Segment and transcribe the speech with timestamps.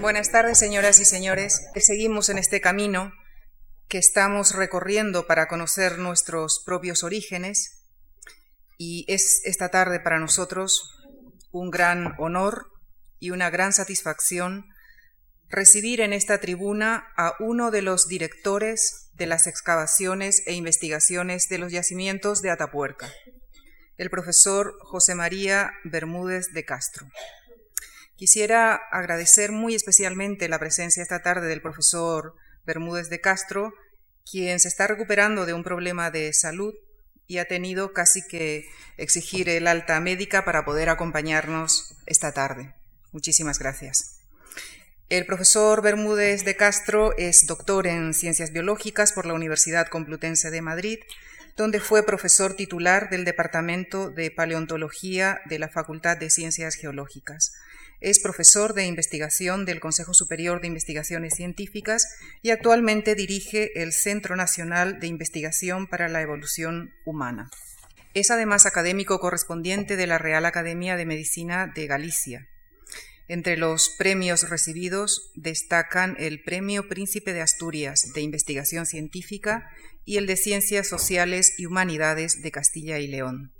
[0.00, 1.66] Buenas tardes, señoras y señores.
[1.76, 3.12] Seguimos en este camino
[3.88, 7.86] que estamos recorriendo para conocer nuestros propios orígenes
[8.76, 10.98] y es esta tarde para nosotros
[11.50, 12.70] un gran honor
[13.18, 14.66] y una gran satisfacción
[15.48, 21.56] recibir en esta tribuna a uno de los directores de las excavaciones e investigaciones de
[21.56, 23.10] los yacimientos de Atapuerca,
[23.96, 27.06] el profesor José María Bermúdez de Castro.
[28.16, 33.74] Quisiera agradecer muy especialmente la presencia esta tarde del profesor Bermúdez de Castro,
[34.30, 36.74] quien se está recuperando de un problema de salud
[37.26, 42.74] y ha tenido casi que exigir el alta médica para poder acompañarnos esta tarde.
[43.12, 44.20] Muchísimas gracias.
[45.08, 50.62] El profesor Bermúdez de Castro es doctor en Ciencias Biológicas por la Universidad Complutense de
[50.62, 50.98] Madrid,
[51.56, 57.52] donde fue profesor titular del Departamento de Paleontología de la Facultad de Ciencias Geológicas.
[58.00, 62.06] Es profesor de investigación del Consejo Superior de Investigaciones Científicas
[62.42, 67.50] y actualmente dirige el Centro Nacional de Investigación para la Evolución Humana.
[68.12, 72.46] Es además académico correspondiente de la Real Academia de Medicina de Galicia.
[73.28, 79.68] Entre los premios recibidos destacan el Premio Príncipe de Asturias de Investigación Científica
[80.04, 83.52] y el de Ciencias Sociales y Humanidades de Castilla y León.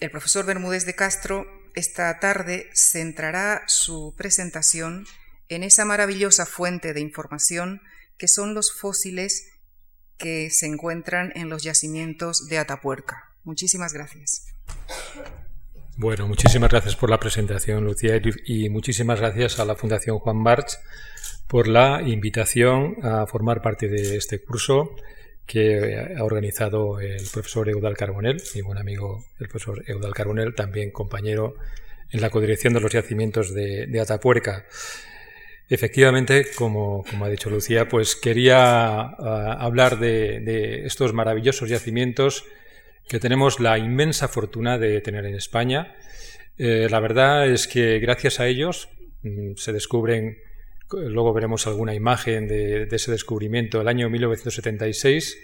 [0.00, 5.06] El profesor Bermúdez de Castro esta tarde centrará su presentación
[5.48, 7.82] en esa maravillosa fuente de información
[8.16, 9.48] que son los fósiles
[10.16, 13.34] que se encuentran en los yacimientos de Atapuerca.
[13.42, 14.46] Muchísimas gracias.
[15.96, 20.78] Bueno, muchísimas gracias por la presentación, Lucía, y muchísimas gracias a la Fundación Juan March
[21.46, 24.96] por la invitación a formar parte de este curso
[25.46, 30.90] que ha organizado el profesor Eudal Carbonel, mi buen amigo el profesor Eudal Carbonel, también
[30.90, 31.56] compañero
[32.10, 34.66] en la codirección de los yacimientos de, Atapuerca.
[35.68, 42.44] Efectivamente, como, ha dicho Lucía, pues quería ah, hablar de, estos maravillosos yacimientos
[43.08, 45.96] que tenemos la inmensa fortuna de tener en España.
[46.56, 48.88] Eh, la verdad es que gracias a ellos
[49.22, 50.38] mm, se descubren
[50.92, 55.38] luego veremos alguna imagen de, ese descubrimiento el año 1976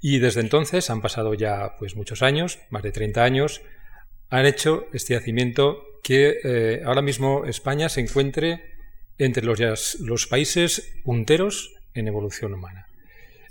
[0.00, 3.62] y desde entonces han pasado ya pues muchos años, más de 30 años,
[4.28, 8.74] han hecho este yacimiento que eh, ahora mismo España se encuentre
[9.18, 12.86] entre los, los países punteros en evolución humana.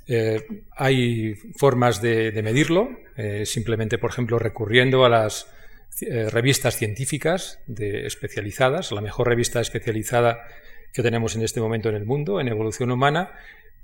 [0.07, 5.47] Eh, hay formas de, medirlo, eh, simplemente, por ejemplo, recurriendo a las
[5.99, 8.91] revistas científicas de, especializadas.
[8.91, 10.45] La mejor revista especializada
[10.95, 13.33] que tenemos en este momento en el mundo, en evolución humana,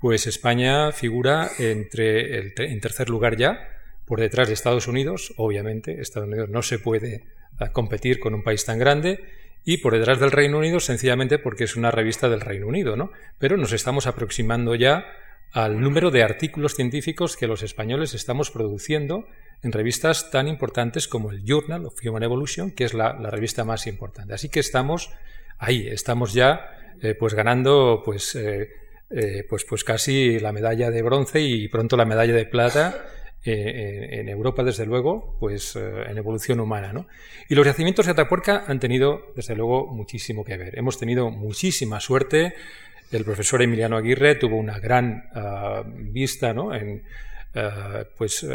[0.00, 3.68] pues España figura entre el en tercer lugar ya,
[4.06, 7.24] por detrás de Estados Unidos, obviamente, Estados Unidos no se puede
[7.58, 9.20] ah, competir con un país tan grande,
[9.62, 13.12] y por detrás del Reino Unido sencillamente porque es una revista del Reino Unido, ¿no?
[13.38, 15.04] Pero nos estamos aproximando ya
[15.52, 19.26] al número de artículos científicos que los españoles estamos produciendo
[19.62, 23.86] en revistas tan importantes como el Journal of Human Evolution, que es la revista más
[23.86, 24.32] importante.
[24.32, 25.10] Así que estamos
[25.58, 28.70] ahí, estamos ya eh, pues ganando pues, eh,
[29.10, 33.06] eh, pues, pues casi la medalla de bronce y pronto la medalla de plata
[33.44, 36.92] en Europa, desde luego, pues en evolución humana.
[36.92, 37.08] ¿no?
[37.48, 40.78] Y los yacimientos de Atapuerca han tenido, desde luego, muchísimo que ver.
[40.78, 42.54] Hemos tenido muchísima suerte.
[43.10, 46.72] El profesor Emiliano Aguirre tuvo una gran ah, vista ¿no?
[46.72, 47.02] en
[48.16, 48.46] pues,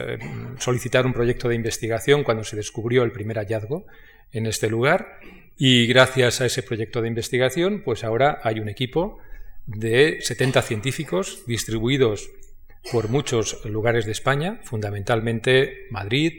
[0.57, 3.87] solicitar un proyecto de investigación cuando se descubrió el primer hallazgo
[4.31, 5.19] en este lugar
[5.57, 9.19] y gracias a ese proyecto de investigación, pues ahora hay un equipo
[9.65, 12.29] de 70 científicos distribuidos
[12.91, 16.33] por muchos lugares de España, fundamentalmente Madrid,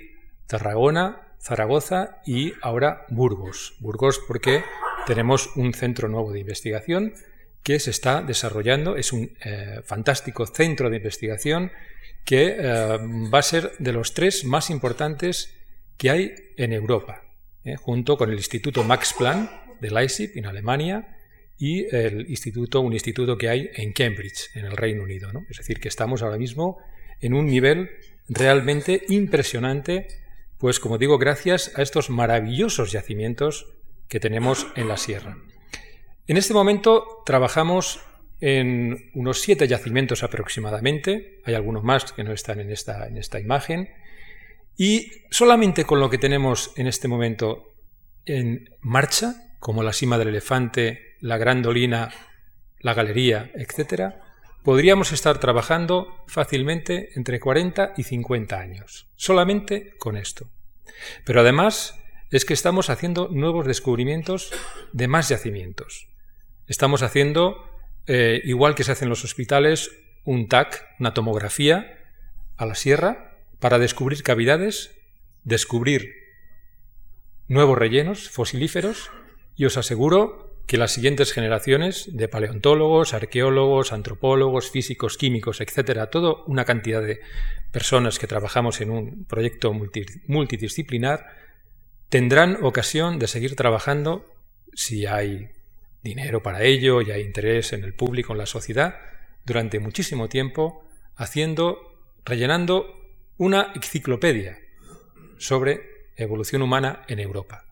[0.47, 3.75] Tarragona, Zaragoza y ahora Burgos.
[3.81, 4.65] Burgos porque
[5.07, 7.13] tenemos un centro nuevo de investigación
[7.63, 8.97] que se está desarrollando.
[8.97, 11.71] Es un eh, fantástico centro de investigación
[12.25, 12.99] que eh,
[13.33, 15.55] va a ser de los tres más importantes
[15.97, 17.28] que hay en Europa.
[17.65, 17.77] ¿Eh?
[17.77, 21.17] junto con el Instituto Max Planck de Leipzig, en Alemania,
[21.59, 25.31] y el instituto, un instituto que hay en Cambridge, en el Reino Unido.
[25.51, 26.79] Es decir, que estamos ahora mismo
[27.21, 27.91] en un nivel
[28.29, 30.07] realmente impresionante,
[30.59, 33.67] pues como digo, gracias a estos maravillosos yacimientos
[34.09, 35.37] que tenemos en la sierra.
[36.27, 38.01] En este momento trabajamos
[38.41, 43.41] en unos siete yacimientos aproximadamente, hay algunos más que no están en esta, en esta
[43.41, 43.89] imagen,
[44.79, 47.75] y solamente con lo que tenemos en este momento
[48.25, 52.11] en marcha, como la cima del elefante, la gran dolina,
[52.79, 54.15] la galería, etc.,
[54.63, 60.49] podríamos estar trabajando fácilmente entre 40 y 50 años, solamente con esto.
[61.25, 61.99] Pero además
[62.31, 64.53] es que estamos haciendo nuevos descubrimientos
[64.93, 66.09] de más yacimientos.
[66.69, 67.69] Estamos haciendo,
[68.07, 69.91] eh, igual que se hace en los hospitales,
[70.25, 71.99] un TAC, una tomografía
[72.57, 73.28] a la sierra
[73.61, 74.95] para descubrir cavidades,
[75.45, 76.15] descubrir
[77.49, 79.11] nuevos rellenos fosilíferos
[79.57, 86.45] y os aseguro que las siguientes generaciones de paleontólogos, arqueólogos, antropólogos, físicos, químicos, etcétera, toda
[86.47, 87.21] una cantidad de
[87.73, 89.73] personas que trabajamos en un proyecto
[90.27, 91.27] multidisciplinar,
[92.11, 94.27] tendrán ocasión de seguir trabajando
[94.75, 95.49] si hay
[96.03, 98.97] dinero para ello y hay interés en el público, en la sociedad,
[99.47, 100.85] durante muchísimo tiempo,
[101.17, 102.98] haciendo, rellenando
[103.39, 104.59] una enciclopedia
[105.39, 107.65] sobre evolución humana en Europa.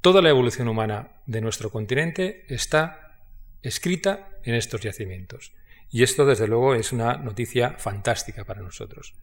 [0.00, 3.18] Toda la evolución humana de nuestro continente está
[3.62, 5.52] escrita en estos yacimientos.
[5.90, 9.14] Y esto, desde luego, es una noticia fantástica para nosotros.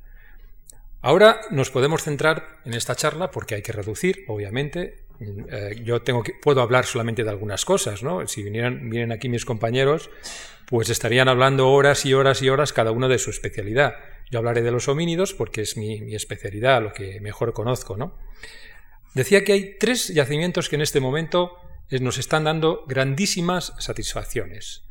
[1.01, 5.05] Ahora nos podemos centrar en esta charla porque hay que reducir, obviamente.
[5.49, 8.27] Eh, yo tengo que, puedo hablar solamente de algunas cosas, ¿no?
[8.27, 10.09] Si vinieran, vienen aquí mis compañeros,
[10.67, 13.95] pues estarían hablando horas y horas y horas cada uno de su especialidad.
[14.31, 18.17] Yo hablaré de los homínidos porque es mi, especialidad, lo que mejor conozco, ¿no?
[19.15, 21.57] Decía que hay tres yacimientos que en este momento
[21.89, 24.83] eh, nos están dando grandísimas satisfacciones.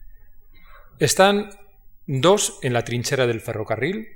[0.98, 1.50] Están
[2.06, 4.08] dos en la trinchera del ferrocarril,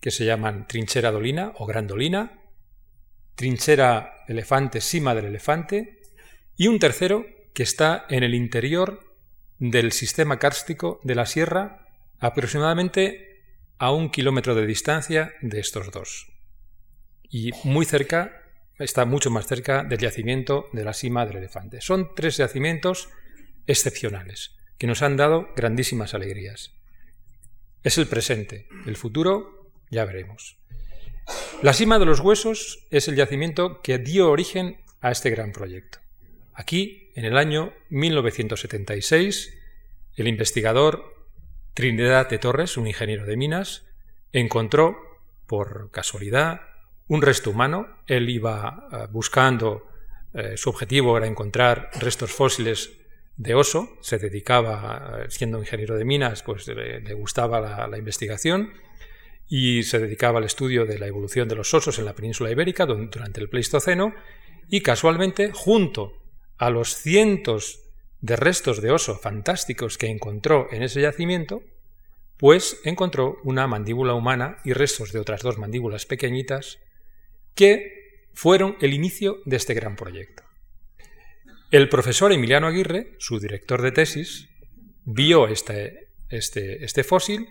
[0.00, 2.40] que se llaman trinchera Dolina o Grandolina,
[3.34, 6.00] trinchera Elefante, cima del elefante,
[6.56, 9.04] y un tercero que está en el interior
[9.58, 11.86] del sistema kárstico de la sierra,
[12.18, 13.35] aproximadamente
[13.78, 16.26] a un kilómetro de distancia de estos dos,
[17.28, 18.42] y muy cerca
[18.78, 21.80] está mucho más cerca del yacimiento de la cima del elefante.
[21.80, 23.08] Son tres yacimientos
[23.66, 26.72] excepcionales que nos han dado grandísimas alegrías.
[27.82, 30.58] Es el presente, el futuro ya veremos.
[31.62, 35.98] La cima de los huesos es el yacimiento que dio origen a este gran proyecto.
[36.52, 39.54] Aquí, en el año 1976,
[40.16, 41.15] el investigador
[41.76, 43.84] Trinidad de Torres, un ingeniero de minas,
[44.32, 44.96] encontró,
[45.46, 46.62] por casualidad,
[47.06, 47.86] un resto humano.
[48.06, 49.86] Él iba eh, buscando,
[50.32, 52.92] eh, su objetivo era encontrar restos fósiles
[53.36, 58.72] de oso, se dedicaba, eh, siendo ingeniero de minas, pues le, gustaba la, investigación
[59.46, 62.86] y se dedicaba al estudio de la evolución de los osos en la península ibérica
[62.86, 64.14] durante el Pleistoceno
[64.70, 66.14] y casualmente, junto
[66.56, 67.85] a los cientos
[68.20, 71.62] de restos de oso fantásticos que encontró en ese yacimiento,
[72.36, 76.78] pues encontró una mandíbula humana y restos de otras dos mandíbulas pequeñitas
[77.54, 80.42] que fueron el inicio de este gran proyecto.
[81.70, 84.48] El profesor Emiliano Aguirre, su director de tesis,
[85.04, 87.48] vio este, este, este fósil.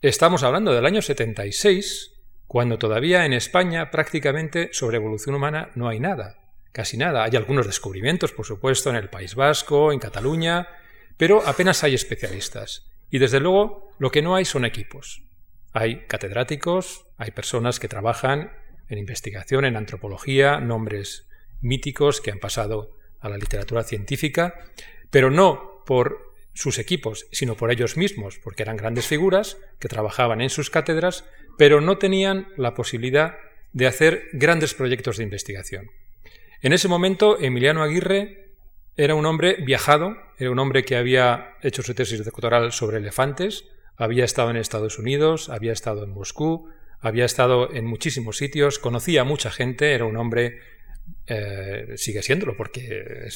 [0.00, 2.12] Estamos hablando del año 76,
[2.46, 6.41] cuando todavía en España prácticamente sobre evolución humana no hay nada,
[6.72, 7.24] casi nada.
[7.24, 10.68] Hay algunos descubrimientos, por supuesto, en el País Vasco, en Cataluña,
[11.16, 12.86] pero apenas hay especialistas.
[13.10, 15.22] Y desde luego lo que no hay son equipos.
[15.72, 18.52] Hay catedráticos, hay personas que trabajan
[18.88, 21.28] en investigación, en antropología, nombres
[21.60, 24.54] míticos que han pasado a la literatura científica,
[25.10, 30.40] pero no por sus equipos, sino por ellos mismos, porque eran grandes figuras que trabajaban
[30.40, 31.24] en sus cátedras,
[31.56, 33.36] pero no tenían la posibilidad
[33.72, 35.90] de hacer grandes proyectos de investigación.
[36.62, 38.52] En ese momento, Emiliano Aguirre
[38.96, 43.64] era un hombre viajado, era un hombre que había hecho su tesis doctoral sobre elefantes,
[43.96, 46.68] había estado en Estados Unidos, había estado en Moscú,
[47.00, 50.60] había estado en muchísimos sitios, conocía a mucha gente, era un hombre,
[51.26, 53.26] eh, sigue siéndolo porque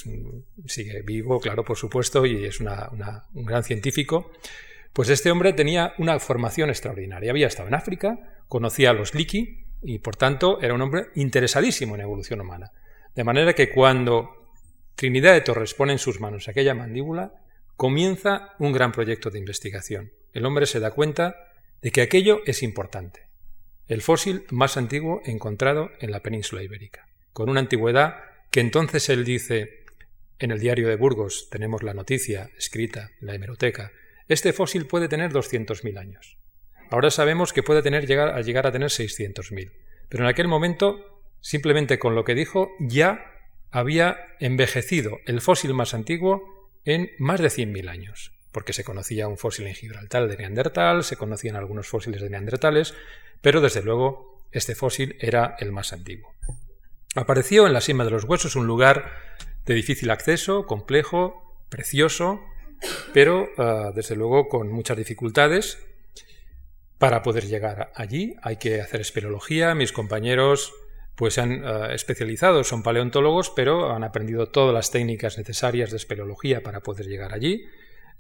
[0.67, 4.31] sigue vivo, claro, por supuesto, y es un gran científico.
[4.93, 7.33] Pues este hombre tenía una formación extraordinaria.
[7.33, 11.97] Había estado en África, conocía a los Liki y por tanto era un hombre interesadísimo
[11.97, 12.71] en evolución humana.
[13.17, 14.53] De manera que cuando
[14.95, 17.35] Trinidad de Torres pone en sus manos aquella mandíbula,
[17.75, 20.13] comienza un gran proyecto de investigación.
[20.33, 21.35] El hombre se da cuenta
[21.83, 23.27] de que aquello es importante
[23.89, 28.17] el fósil más antiguo encontrado en la península ibérica, con una antigüedad
[28.51, 29.85] que entonces él dice,
[30.39, 33.93] en el diario de Burgos tenemos la noticia escrita en la hemeroteca,
[34.29, 36.37] este fósil puede tener 200.000 años.
[36.91, 39.73] Ahora sabemos que puede tener, llegar, a llegar a tener 600.000,
[40.09, 41.16] pero en aquel momento,
[41.47, 43.25] simplemente con lo que dijo, ya
[43.71, 46.43] había envejecido el fósil más antiguo
[46.85, 51.15] en más de 100.000 años, porque se conocía un fósil en Gibraltar de Neandertal, se
[51.15, 52.95] conocían algunos fósiles de Neandertales,
[53.43, 56.35] pero desde luego este fósil era el más antiguo.
[57.15, 59.13] Apareció en la cima de los huesos un lugar
[59.67, 62.41] de difícil acceso, complejo, precioso,
[63.15, 65.79] pero ah, desde luego con muchas dificultades.
[66.99, 69.77] Para poder llegar allí hay que hacer espeleología.
[69.77, 70.73] Mis compañeros
[71.17, 75.97] pues se han eh, especializado, son paleontólogos, pero han aprendido todas las técnicas necesarias de
[75.97, 77.67] espeleología para poder llegar allí.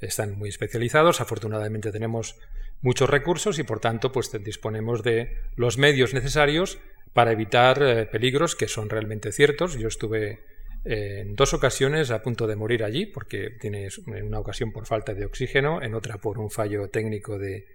[0.00, 1.21] Están muy especializados.
[1.21, 2.37] Afortunadamente tenemos
[2.81, 6.79] muchos recursos y por tanto pues disponemos de los medios necesarios
[7.12, 9.79] para evitar eh, peligros que son realmente ciertos.
[9.79, 10.41] Yo estuve
[10.85, 14.87] eh, en dos ocasiones a punto de morir allí porque tiene en una ocasión por
[14.87, 17.67] falta de oxígeno, en otra por un fallo técnico de,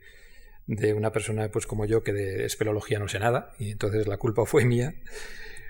[0.71, 4.17] de una persona pues como yo que de espeleología no sé nada y entonces la
[4.17, 4.93] culpa fue mía.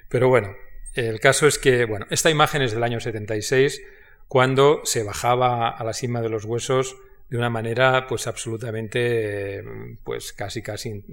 [0.10, 0.56] Pero bueno,
[0.94, 3.82] el caso es que, bueno, esta imagen es del año 76
[4.28, 6.96] cuando se bajaba a la cima de los huesos
[7.30, 9.64] de una manera pues absolutamente
[10.04, 11.04] pues casi casi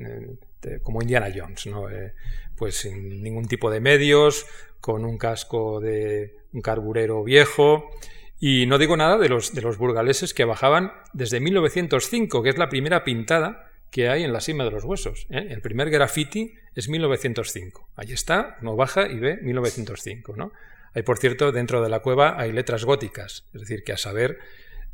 [0.63, 1.89] eh, como Indiana Jones, ¿no?
[1.89, 2.13] Eh,
[2.57, 4.47] pues sin ningún tipo de medios,
[4.81, 7.91] con un casco de un carburero viejo
[8.39, 12.59] y no digo nada de los, de los burgaleses que bajaban desde 1905, que es
[12.59, 15.27] la primera pintada que hay en la cima de los huesos.
[15.31, 15.47] ¿eh?
[15.51, 17.89] El primer graffiti es 1905.
[17.97, 20.35] Ahí está, no baja y ve 1905.
[20.37, 20.53] ¿no?
[20.95, 24.39] Hay, por cierto, dentro de la cueva hay letras góticas, es decir, que a saber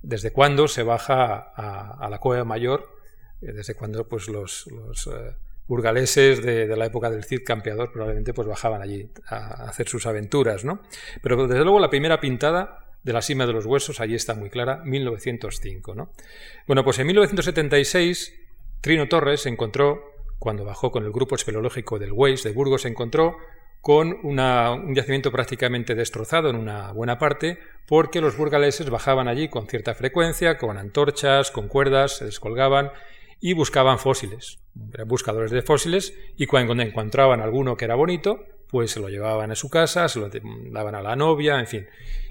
[0.02, 2.98] desde cuándo se baja a, la cueva mayor,
[3.40, 5.34] eh, desde cuándo pues, los, eh,
[5.66, 10.64] burgaleses de, la época del Cid campeador probablemente pues, bajaban allí a, hacer sus aventuras.
[10.64, 10.82] ¿no?
[11.22, 14.50] Pero desde luego la primera pintada de la cima de los huesos, allí está muy
[14.50, 15.94] clara, 1905.
[15.94, 16.10] ¿no?
[16.66, 18.43] Bueno, pues en 1976
[18.84, 22.88] Trino Torres se encontró, cuando bajó con el grupo espeleológico del Weiss de Burgos, se
[22.88, 23.38] encontró
[23.80, 29.68] con un yacimiento prácticamente destrozado en una buena parte, porque los burgaleses bajaban allí con
[29.68, 32.90] cierta frecuencia, con antorchas, con cuerdas, se descolgaban
[33.40, 34.58] y buscaban fósiles.
[34.92, 39.50] Eran buscadores de fósiles y cuando encontraban alguno que era bonito, pues se lo llevaban
[39.50, 40.28] a su casa, se lo
[40.72, 41.88] daban a la novia, en fin.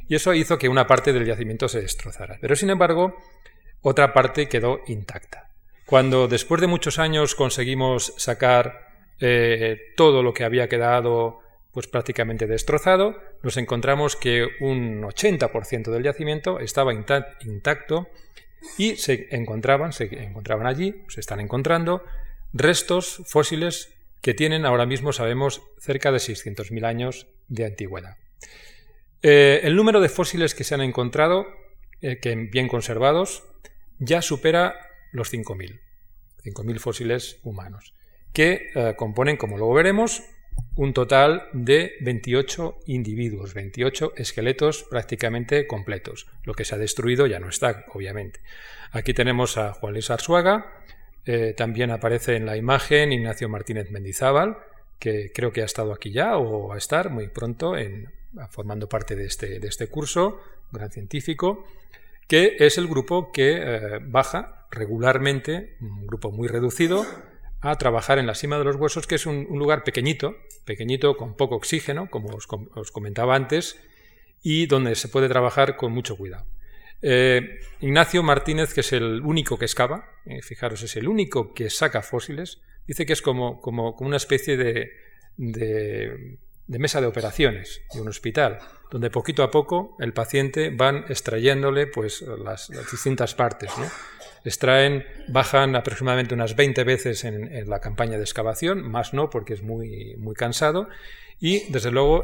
[0.08, 2.38] Y eso hizo que una parte del yacimiento se destrozara.
[2.40, 3.16] Pero sin embargo,
[3.82, 5.53] otra parte quedó intacta.
[5.86, 8.88] Cuando después de muchos años conseguimos sacar
[9.20, 11.40] eh, todo lo que había quedado
[11.72, 18.08] pues prácticamente destrozado, nos encontramos que un 80% del yacimiento estaba intacto
[18.78, 22.04] y se encontraban, se encontraban allí, se están encontrando
[22.54, 28.18] restos fósiles que tienen ahora mismo, sabemos, cerca de 600.000 años de antigüedad.
[29.22, 31.48] Eh, el número de fósiles que se han encontrado,
[32.02, 33.44] eh, que bien conservados,
[33.98, 34.76] ya supera
[35.14, 35.80] los 5.000.
[36.44, 37.94] 5.000 fósiles humanos,
[38.34, 40.24] que eh, componen, como luego veremos,
[40.76, 46.28] un total de 28 individuos, 28 esqueletos prácticamente completos.
[46.44, 48.42] Lo que se ha destruido ya no está, obviamente.
[48.92, 50.84] Aquí tenemos a Juan Luis Arzuaga,
[51.26, 54.58] eh, también aparece en la imagen Ignacio Martínez Mendizábal,
[55.00, 58.12] que creo que ha estado aquí ya o va a estar muy pronto en,
[58.50, 60.40] formando parte de este, de este curso,
[60.72, 61.66] gran científico
[62.34, 67.06] que es el grupo que eh, baja regularmente, un grupo muy reducido,
[67.62, 70.36] a trabajar en la cima de los huesos, que es un, lugar pequeñito,
[70.66, 73.80] pequeñito con poco oxígeno, como os, comentaba antes,
[74.42, 76.48] y donde se puede trabajar con mucho cuidado.
[77.04, 81.70] Eh, Ignacio Martínez, que es el único que excava, eh, fijaros, es el único que
[81.70, 84.90] saca fósiles, dice que es como, como, como una especie de,
[85.38, 91.06] de de mesa de operaciones de un hospital, donde poquito a poco el paciente van
[91.10, 93.72] extrayéndole pues, las, distintas partes.
[94.46, 99.64] Extraen, bajan aproximadamente unas 20 veces en, la campaña de excavación, más no porque es
[99.64, 100.90] muy, muy cansado,
[101.40, 102.24] y desde luego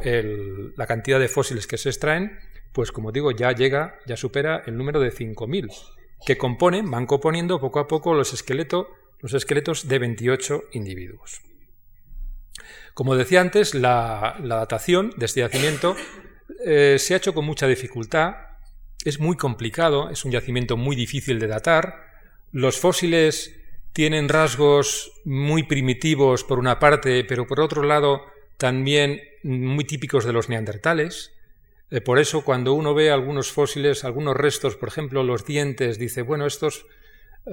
[0.75, 2.39] la cantidad de fósiles que se extraen,
[2.73, 5.71] pues como digo, ya llega, ya supera el número de 5.000,
[6.25, 8.87] que componen, van componiendo poco a poco los, esqueletos
[9.21, 11.41] los esqueletos de 28 individuos.
[12.93, 15.95] Como decía antes, la, datación de este yacimiento
[16.65, 18.35] eh, se ha hecho con mucha dificultad,
[19.05, 21.95] es muy complicado, es un yacimiento muy difícil de datar,
[22.51, 23.55] los fósiles
[23.93, 28.25] tienen rasgos muy primitivos por una parte, pero por otro lado
[28.57, 31.31] también muy típicos de los neandertales.
[31.91, 36.21] Eh, por eso cuando uno ve algunos fósiles, algunos restos, por ejemplo los dientes, dice,
[36.21, 36.85] bueno, estos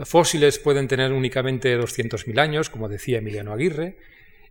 [0.05, 3.97] fósiles pueden tener únicamente 200.000 años, como decía Emiliano Aguirre,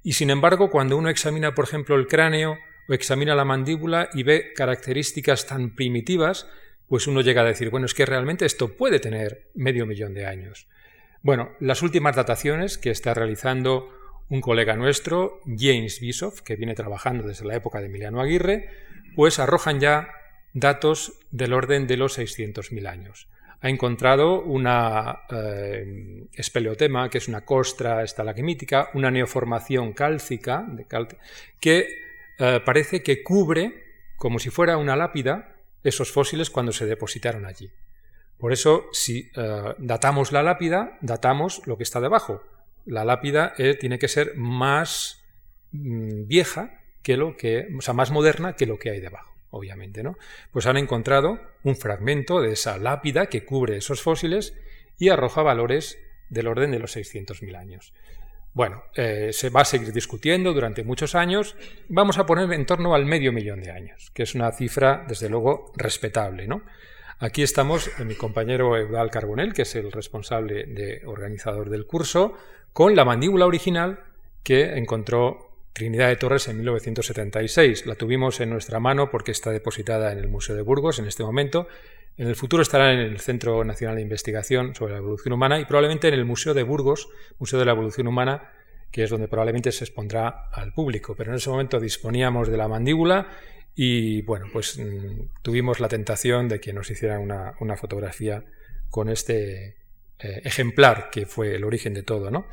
[0.05, 4.21] y sin embargo, cuando uno examina, por ejemplo, el cráneo o examina la mandíbula y
[4.21, 6.47] ve características tan primitivas,
[6.88, 10.27] pues uno llega a decir, bueno, es que realmente esto puede tener medio millón de
[10.27, 10.67] años.
[11.24, 13.89] Bueno, las últimas dataciones que está realizando
[14.29, 18.69] un colega nuestro, James Bischoff, que viene trabajando desde la época de Emiliano Aguirre,
[19.15, 20.09] pues arrojan ya
[20.53, 23.27] datos del orden de los 600.000 años
[23.65, 30.67] ha encontrado una eh, espeleotema, que es una costra estalagmítica, una neoformación cálcica,
[31.60, 31.88] que
[32.38, 33.74] eh, parece que cubre,
[34.17, 37.72] como si fuera una lápida, esos fósiles cuando se depositaron allí.
[38.38, 42.43] Por eso, si eh, datamos la lápida, datamos lo que está debajo.
[42.86, 45.24] La lápida tiene que ser más
[45.72, 50.03] mm, vieja que lo que, o sea, más moderna que lo que hay debajo, obviamente,
[50.03, 50.17] ¿no?
[50.51, 54.53] Pues han encontrado un fragmento de esa lápida que cubre esos fósiles
[55.00, 55.97] y arroja valores
[56.29, 57.93] del orden de los 600.000 años.
[58.53, 61.55] Bueno, eh, se va a seguir discutiendo durante muchos años.
[61.89, 65.29] Vamos a poner en torno al medio millón de años, que es una cifra, desde
[65.29, 66.63] luego, respetable, ¿no?
[67.19, 72.33] Aquí estamos, eh, mi compañero Eudal Carbonel, que es el responsable de organizador del curso,
[72.74, 74.03] con la mandíbula original
[74.43, 77.86] que encontró Trinidad de Torres en 1976.
[77.86, 81.22] La tuvimos en nuestra mano porque está depositada en el Museo de Burgos en este
[81.22, 81.67] momento.
[82.15, 85.65] En el futuro estará en el Centro Nacional de Investigación sobre la Evolución Humana y
[85.65, 88.53] probablemente en el Museo de Burgos, Museo de la Evolución Humana,
[88.89, 91.13] que es donde probablemente se expondrá al público.
[91.13, 93.27] Pero en ese momento disponíamos de la mandíbula
[93.75, 98.46] y bueno, pues mm, tuvimos la tentación de que nos hicieran una, fotografía
[98.89, 99.75] con este
[100.20, 102.46] eh, ejemplar que fue el origen de todo, ¿no?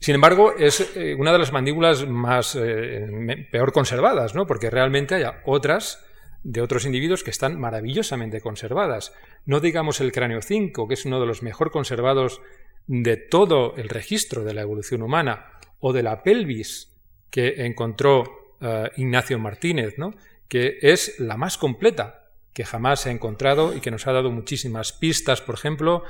[0.00, 4.46] Sin embargo, es eh, una de las mandíbulas más eh, peor conservadas, ¿no?
[4.46, 6.04] Porque realmente hay otras
[6.42, 9.12] de otros individuos que están maravillosamente conservadas.
[9.44, 12.40] No digamos el cráneo 5, que es uno de los mejor conservados
[12.86, 16.92] de todo el registro de la evolución humana, o de la pelvis
[17.30, 20.14] que encontró eh, Ignacio Martínez, ¿no?
[20.48, 24.30] que es la más completa que jamás se ha encontrado y que nos ha dado
[24.30, 26.02] muchísimas pistas, por ejemplo,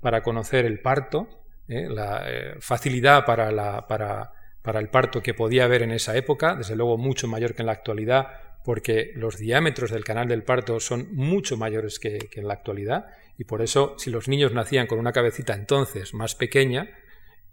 [0.00, 1.28] para conocer el parto,
[1.68, 1.86] ¿eh?
[1.88, 4.32] la eh, facilidad para, la, para,
[4.62, 7.66] para el parto que podía haber en esa época, desde luego mucho mayor que en
[7.66, 8.28] la actualidad,
[8.64, 13.06] porque los diámetros del canal del parto son mucho mayores que, que, en la actualidad,
[13.38, 16.90] y por eso si los niños nacían con una cabecita entonces más pequeña,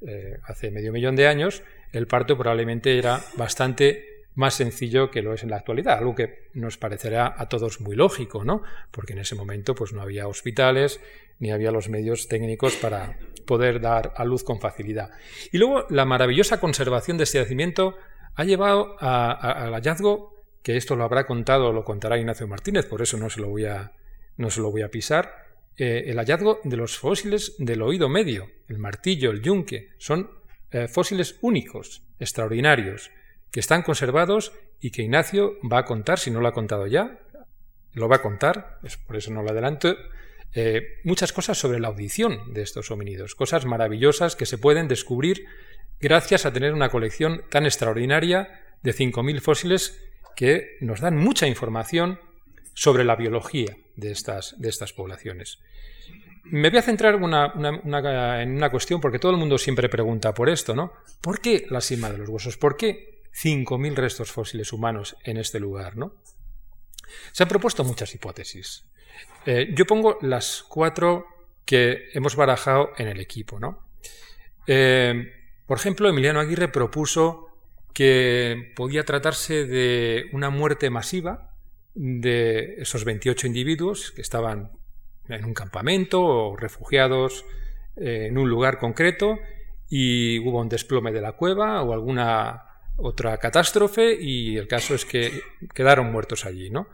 [0.05, 5.34] eh, hace medio millón de años, el parto probablemente era bastante más sencillo que lo
[5.34, 8.62] es en la actualidad, algo que nos parecerá a todos muy lógico, ¿no?
[8.91, 11.00] Porque en ese momento pues no había hospitales
[11.39, 15.12] ni había los medios técnicos para poder dar a luz con facilidad.
[15.51, 17.96] Y luego la maravillosa conservación de este yacimiento
[18.36, 23.18] ha llevado al hallazgo, que esto lo habrá contado, lo contará Ignacio Martínez, por eso
[23.18, 23.94] no se lo voy a,
[24.38, 25.46] no se lo voy a pisar,
[25.77, 30.30] eh, el hallazgo de los fósiles del oído medio, el martillo, el yunque, son
[30.71, 33.12] eh, fósiles únicos, extraordinarios,
[33.52, 37.19] que están conservados y que Ignacio va a contar, si no lo ha contado ya,
[37.93, 39.95] lo va a contar, es por eso no lo adelanto,
[40.56, 45.46] eh, muchas cosas sobre la audición de estos homínidos, cosas maravillosas que se pueden descubrir
[46.00, 50.02] gracias a tener una colección tan extraordinaria de 5.000 fósiles
[50.36, 52.20] que nos dan mucha información
[52.74, 55.60] sobre la biología de estas, de estas poblaciones.
[56.44, 60.76] Me voy a centrar en una cuestión porque todo el mundo siempre pregunta por esto,
[60.76, 60.94] ¿no?
[61.22, 62.58] ¿Por qué la cima de los huesos?
[62.58, 65.98] ¿Por qué 5.000 restos fósiles humanos en este lugar.
[65.98, 66.15] ¿no?
[67.34, 68.86] Se han propuesto muchas hipótesis.
[69.45, 71.28] Eh, yo pongo las cuatro
[71.65, 73.60] que hemos barajado en el equipo.
[73.60, 73.88] ¿no?
[74.67, 75.32] Eh,
[75.65, 77.49] por ejemplo, Emiliano Aguirre propuso
[77.93, 81.54] que podía tratarse de una muerte masiva
[81.93, 84.71] de esos 28 individuos que estaban
[85.30, 87.45] en un campamento o refugiados
[87.95, 89.39] eh, en un lugar concreto
[89.89, 92.63] y hubo un desplome de la cueva o alguna
[92.97, 95.41] otra catástrofe y el caso es que
[95.73, 96.88] quedaron muertos allí, ¿no?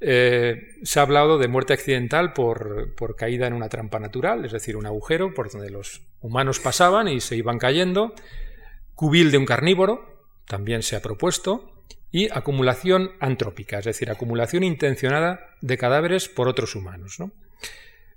[0.00, 4.52] Eh, se ha hablado de muerte accidental por, por, caída en una trampa natural, es
[4.52, 8.14] decir, un agujero por donde los humanos pasaban y se iban cayendo,
[8.94, 11.70] cubil de un carnívoro, también se ha propuesto,
[12.10, 17.20] y acumulación antrópica, es decir, acumulación intencionada de cadáveres por otros humanos.
[17.20, 17.30] ¿no?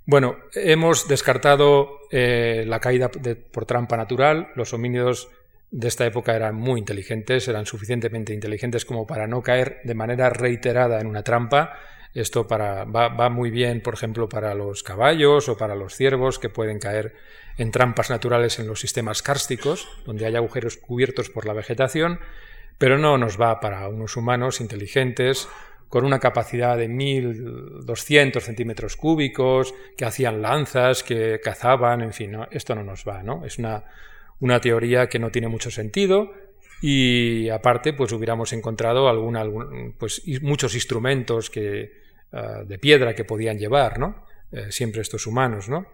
[0.06, 3.10] Bueno, hemos descartado eh, la caída
[3.52, 5.28] por trampa natural, los homínidos
[5.74, 10.30] de esta época eran muy inteligentes, eran suficientemente inteligentes como para no caer de manera
[10.30, 11.72] reiterada en una trampa.
[12.14, 16.48] Esto para, va, muy bien, por ejemplo, para los caballos o para los ciervos que
[16.48, 17.16] pueden caer
[17.58, 22.20] en trampas naturales en los sistemas kársticos, donde hay agujeros cubiertos por la vegetación,
[22.78, 25.48] pero no nos va para unos humanos inteligentes
[25.88, 32.76] con una capacidad de 1.200 centímetros cúbicos, que hacían lanzas, que cazaban, en fin, esto
[32.76, 33.44] no nos va, ¿no?
[33.44, 33.82] Es una
[34.40, 36.32] una teoría que no tiene mucho sentido
[36.82, 39.08] y aparte pues hubiéramos encontrado
[39.98, 41.92] pues, muchos instrumentos que,
[42.32, 44.26] ah, de piedra que podían llevar, ¿no?
[44.52, 45.86] Eh, siempre estos humanos, ¿no?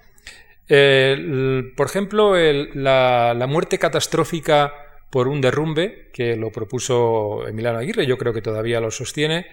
[1.77, 4.73] por ejemplo, la, muerte catastrófica
[5.11, 9.47] por un derrumbe, que lo propuso Emiliano Aguirre, yo creo que todavía lo sostiene,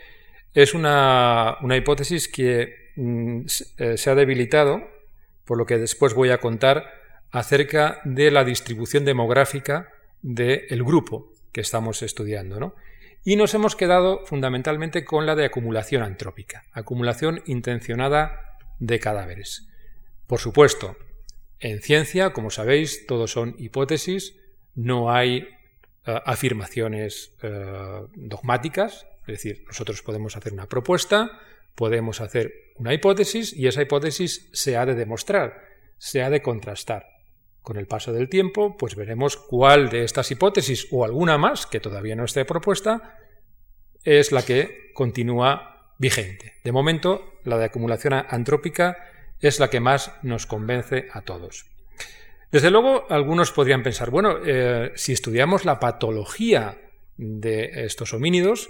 [0.54, 3.42] es una, hipótesis que mm,
[3.78, 4.82] eh, se ha debilitado,
[5.46, 6.86] por lo que después voy a contar,
[7.32, 9.90] acerca de la distribución demográfica
[10.22, 12.76] del grupo que estamos estudiando.
[13.24, 19.68] Y nos hemos quedado fundamentalmente con la de acumulación antrópica, acumulación intencionada de cadáveres.
[20.28, 20.98] Por supuesto,
[21.60, 24.36] en ciencia, como sabéis, todo son hipótesis,
[24.76, 25.48] no hay
[26.06, 31.42] eh, afirmaciones eh, dogmáticas, es decir, nosotros podemos hacer una propuesta,
[31.76, 35.66] podemos hacer una hipótesis y esa hipótesis se ha de demostrar,
[35.98, 37.17] se ha de contrastar.
[37.68, 41.82] Con el paso del tiempo, pues veremos cuál de estas hipótesis o alguna más que
[41.82, 43.18] todavía no esté propuesta
[44.06, 46.54] es la que continúa vigente.
[46.64, 48.96] De momento, la de acumulación antrópica
[49.42, 51.66] es la que más nos convence a todos.
[52.54, 56.78] Desde luego, algunos podrían pensar, bueno, eh, si estudiamos la patología
[57.18, 58.70] de estos homínidos,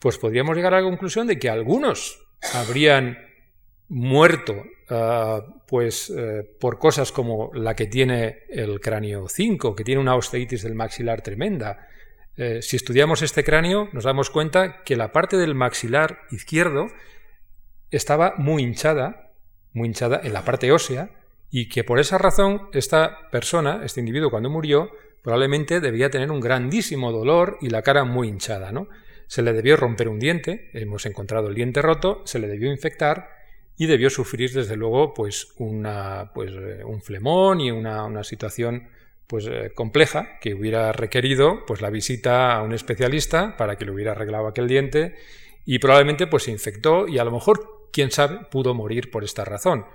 [0.00, 3.27] pues podríamos llegar a la conclusión de que algunos habrían
[3.88, 10.00] muerto ah, pues eh, por cosas como la que tiene el cráneo 5, que tiene
[10.00, 11.88] una osteitis del maxilar tremenda.
[12.36, 16.88] Eh, si estudiamos este cráneo, nos damos cuenta que la parte del maxilar izquierdo
[17.90, 19.32] estaba muy hinchada,
[19.72, 21.10] muy hinchada en la parte ósea,
[21.50, 24.90] y que por esa razón esta persona, este individuo cuando murió,
[25.22, 28.88] probablemente debía tener un grandísimo dolor y la cara muy hinchada, ¿no?
[29.26, 33.37] Se le debió romper un diente, hemos encontrado el diente roto, se le debió infectar
[33.78, 38.88] y debió sufrir desde luego pues, una, pues eh, un flemón y una, una situación
[39.26, 43.92] pues eh, compleja que hubiera requerido pues la visita a un especialista para que le
[43.92, 45.14] hubiera arreglado aquel diente
[45.64, 49.44] y probablemente pues se infectó y a lo mejor quién sabe pudo morir por esta
[49.44, 49.86] razón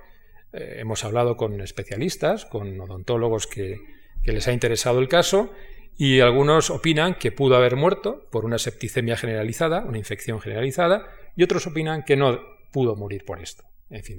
[0.54, 3.80] eh, hemos hablado con especialistas, con odontólogos que,
[4.24, 5.52] les ha interesado el caso
[5.98, 11.44] y algunos opinan que pudo haber muerto por una septicemia generalizada, una infección generalizada, y
[11.44, 12.40] otros opinan que no
[12.72, 13.66] pudo morir por esto.
[13.94, 14.18] En fin,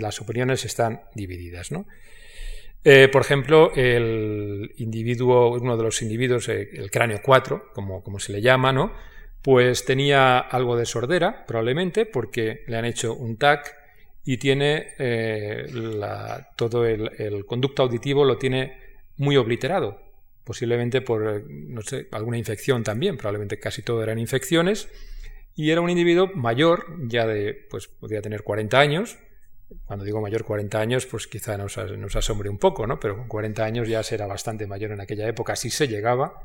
[0.00, 1.70] las opiniones están divididas.
[2.84, 8.18] Eh, por ejemplo, el individuo, uno de los individuos, eh, el cráneo 4, como, como
[8.18, 8.92] se le llama, ¿no?
[9.44, 13.76] pues tenía algo de sordera, probablemente, porque le han hecho un TAC
[14.24, 15.66] y tiene eh,
[16.56, 18.78] todo el, conducto auditivo lo tiene
[19.18, 20.00] muy obliterado,
[20.44, 24.88] posiblemente por no sé, alguna infección también, probablemente casi todo eran infecciones,
[25.54, 29.18] y era un individuo mayor, ya de, pues podría tener 40 años,
[29.86, 31.76] cuando digo mayor 40 años, pues quizá nos,
[32.16, 33.00] asombre un poco, ¿no?
[33.00, 36.42] Pero con 40 años ya será bastante mayor en aquella época, si se llegaba,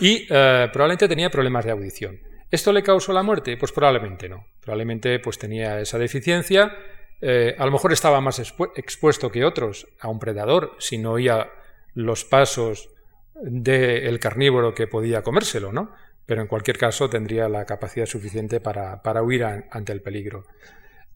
[0.00, 2.20] y eh, probablemente tenía problemas de audición.
[2.50, 3.56] ¿Esto le causó la muerte?
[3.56, 4.44] Pues probablemente no.
[4.60, 6.76] Probablemente pues tenía esa deficiencia,
[7.20, 11.50] eh, a lo mejor estaba más expuesto que otros a un predador si no oía
[11.94, 12.88] los pasos
[13.34, 15.92] del carnívoro que podía comérselo, ¿no?
[16.30, 20.46] Pero en cualquier caso tendría la capacidad suficiente para, huir ante el peligro.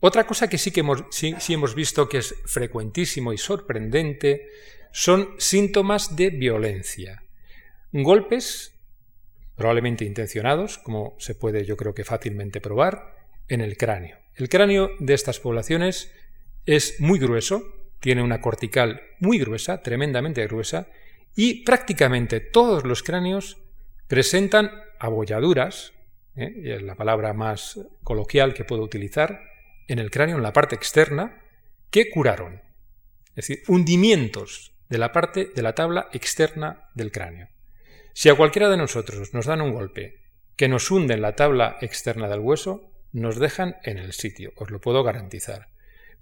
[0.00, 4.48] Otra cosa que sí que hemos, sí hemos visto que es frecuentísimo y sorprendente
[4.90, 7.22] son síntomas de violencia.
[7.92, 8.74] Golpes,
[9.54, 13.14] probablemente intencionados, como se puede yo creo que fácilmente probar,
[13.46, 14.18] en el cráneo.
[14.34, 16.10] El cráneo de estas poblaciones
[16.66, 17.62] es muy grueso,
[18.00, 20.88] tiene una cortical muy gruesa, tremendamente gruesa,
[21.36, 23.58] y prácticamente todos los cráneos
[24.08, 24.72] presentan
[25.04, 25.92] abolladuras,
[26.36, 26.52] ¿eh?
[26.64, 29.40] es la palabra más coloquial que puedo utilizar,
[29.86, 31.42] en el cráneo, en la parte externa,
[31.90, 32.62] que curaron.
[33.36, 37.48] Es decir, hundimientos de la parte de la tabla externa del cráneo.
[38.12, 40.20] Si a cualquiera de nosotros nos dan un golpe
[40.56, 44.70] que nos hunde en la tabla externa del hueso, nos dejan en el sitio, os
[44.70, 45.68] lo puedo garantizar.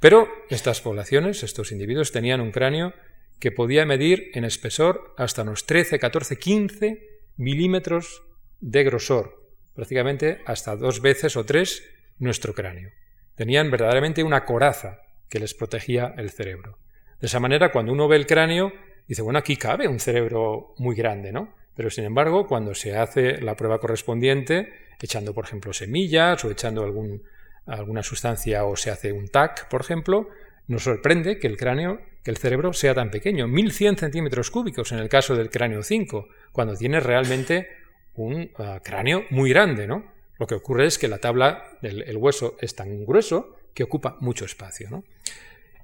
[0.01, 2.95] Pero estas poblaciones, estos individuos, tenían un cráneo
[3.39, 8.23] que podía medir en espesor hasta unos 13, 14, 15 milímetros
[8.63, 9.43] de grosor,
[9.75, 11.83] prácticamente hasta dos veces o tres
[12.19, 12.91] nuestro cráneo.
[13.35, 16.79] Tenían verdaderamente una coraza que les protegía el cerebro.
[17.21, 18.73] De esa manera, cuando uno ve el cráneo,
[19.09, 21.55] dice, bueno, aquí cabe un cerebro muy grande, ¿no?
[21.75, 26.85] Pero sin embargo, cuando se hace la prueba correspondiente, echando por ejemplo semillas o echando
[26.85, 27.23] algún,
[27.67, 30.29] alguna sustancia o se hace un TAC, por ejemplo,
[30.69, 34.99] nos sorprende que el cráneo, que el cerebro sea tan pequeño, 1100 centímetros cúbicos en
[34.99, 37.82] el caso del cráneo 5, cuando tiene realmente
[38.15, 40.13] un ah, cráneo muy grande, ¿no?
[40.39, 44.45] Lo que ocurre es que la tabla del hueso es tan grueso que ocupa mucho
[44.45, 45.05] espacio, ¿no?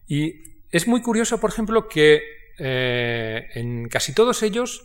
[0.07, 2.23] Y es muy curioso, por ejemplo, que
[2.59, 4.85] eh, en casi todos ellos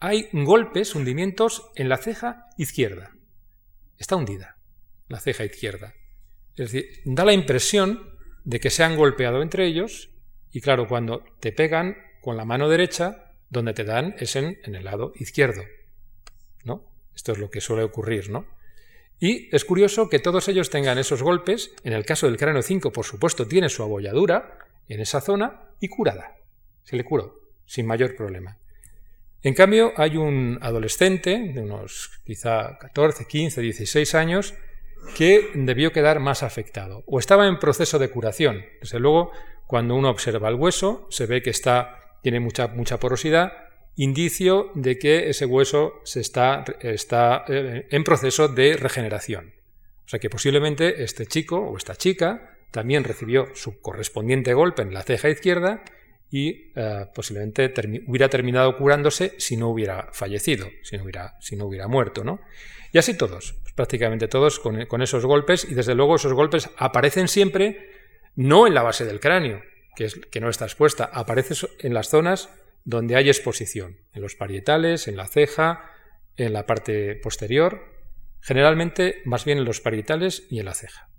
[0.00, 3.12] hay golpes, hundimientos en la ceja izquierda.
[3.98, 4.56] Está hundida
[5.08, 5.94] la ceja izquierda.
[6.56, 8.10] Es decir, da la impresión
[8.44, 10.10] de que se han golpeado entre ellos
[10.50, 14.74] y claro, cuando te pegan con la mano derecha, donde te dan es en, en
[14.74, 15.62] el lado izquierdo.
[17.16, 18.46] Esto es lo que suele ocurrir, ¿no?
[19.18, 21.72] Y es curioso que todos ellos tengan esos golpes.
[21.82, 25.88] En el caso del cráneo 5, por supuesto, tiene su abolladura en esa zona y
[25.88, 26.36] curada.
[26.84, 28.58] Se le curó, sin mayor problema.
[29.42, 34.54] En cambio, hay un adolescente de unos quizá 14, 15, 16 años
[35.16, 38.64] que debió quedar más afectado o estaba en proceso de curación.
[38.80, 39.30] Desde luego,
[39.66, 43.65] cuando uno observa el hueso, se ve que está, tiene mucha, mucha porosidad
[43.96, 49.54] indicio de que ese hueso se está, está eh, en proceso de regeneración.
[50.04, 54.92] O sea que posiblemente este chico o esta chica también recibió su correspondiente golpe en
[54.92, 55.82] la ceja izquierda
[56.30, 57.72] y eh, posiblemente
[58.06, 62.40] hubiera terminado curándose si no hubiera fallecido, si no hubiera, si no hubiera muerto, ¿no?
[62.92, 66.68] Y así todos, pues prácticamente todos con, con, esos golpes, y desde luego esos golpes
[66.76, 67.90] aparecen siempre
[68.34, 69.62] no en la base del cráneo,
[69.94, 72.50] que, es, que no está expuesta, aparece en las zonas
[72.86, 75.90] donde hay exposición, en los parietales, en la ceja,
[76.36, 77.82] en la parte posterior,
[78.40, 81.10] generalmente más bien en los parietales y en la ceja.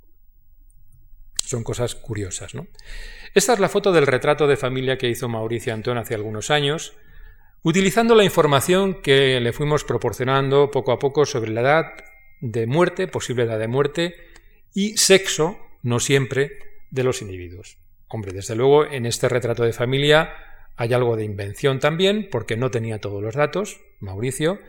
[1.36, 2.68] Son cosas curiosas, ¿no?
[3.36, 6.96] Esta es la foto del retrato de familia que hizo Mauricio Antón hace algunos años,
[7.64, 11.86] utilizando la información que le fuimos proporcionando poco a poco sobre la edad
[12.40, 14.16] de muerte, posible edad de muerte,
[14.74, 16.60] y sexo, no siempre,
[16.92, 17.78] de los individuos.
[18.08, 20.34] Hombre, desde luego en este retrato de familia
[20.78, 24.60] hay algo de invención también, porque no tenía todos los datos, Mauricio,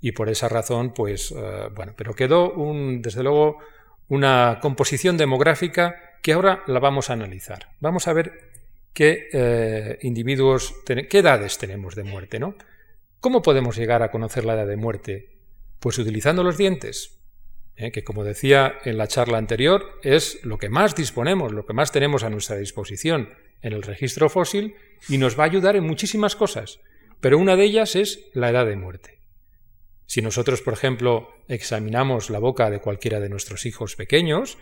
[0.00, 3.58] y por esa razón, pues, eh, bueno, pero quedó un, desde luego,
[4.08, 7.68] una composición demográfica que ahora la vamos a analizar.
[7.80, 8.50] Vamos a ver
[8.94, 12.54] qué eh, individuos, qué edades tenemos de muerte, ¿no?
[13.20, 15.36] ¿Cómo podemos llegar a conocer la edad de muerte?
[15.80, 17.18] Pues utilizando los dientes,
[17.76, 17.92] ¿eh?
[17.92, 21.92] que como decía en la charla anterior, es lo que más disponemos, lo que más
[21.92, 23.28] tenemos a nuestra disposición
[23.62, 24.74] en el registro fósil
[25.08, 26.80] y nos va a ayudar en muchísimas cosas,
[27.20, 29.18] pero una de ellas es la edad de muerte.
[30.06, 34.56] Si nosotros, por ejemplo, examinamos la boca de cualquiera de nuestros hijos pequeños,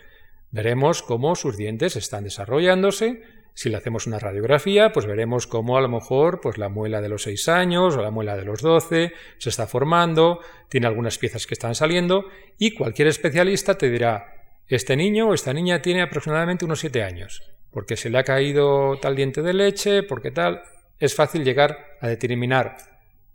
[0.51, 3.21] veremos cómo sus dientes están desarrollándose.
[3.53, 7.09] Si le hacemos una radiografía, pues veremos cómo a lo mejor pues la muela de
[7.09, 11.47] los 6 años o la muela de los 12 se está formando, tiene algunas piezas
[11.47, 12.25] que están saliendo
[12.57, 14.33] y cualquier especialista te dirá,
[14.67, 17.41] este niño o esta niña tiene aproximadamente unos 7 años,
[17.77, 20.63] porque se le ha caído tal diente de leche, porque tal,
[20.97, 22.75] es fácil llegar a determinar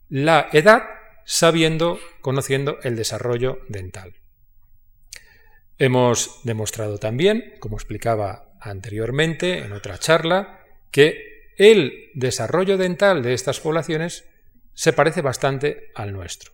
[0.08, 0.82] la edad
[1.24, 4.14] sabiendo, conociendo el desarrollo dental.
[5.78, 10.58] Hemos demostrado también, como explicaba anteriormente en otra charla,
[10.90, 14.24] que el desarrollo dental de estas poblaciones
[14.74, 16.50] se parece bastante al nuestro.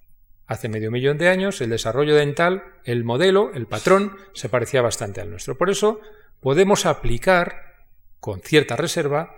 [0.46, 5.22] Hace medio millón de años el desarrollo dental, el modelo, el patrón, se parecía bastante
[5.22, 5.56] al nuestro.
[5.56, 6.02] Por eso
[6.42, 7.67] podemos aplicar
[8.20, 9.36] con cierta reserva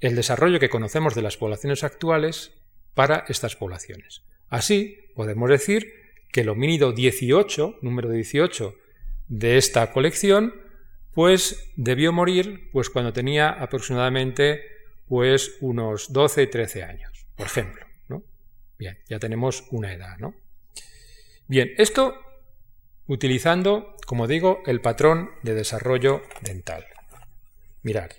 [0.00, 2.52] el desarrollo que conocemos de las poblaciones actuales
[2.94, 4.22] para estas poblaciones.
[4.48, 5.92] Así, podemos decir
[6.32, 8.74] que el homínido 18, número 18
[9.28, 10.54] de esta colección,
[11.14, 14.62] pues debió morir pues cuando tenía aproximadamente
[15.06, 18.22] pues unos 12, 13 años, por ejemplo, ¿no?
[18.78, 20.34] Bien, ya tenemos una edad, ¿no?
[21.46, 22.14] Bien, esto
[23.06, 26.86] utilizando, como digo, el patrón de desarrollo dental.
[27.82, 28.10] Mirad,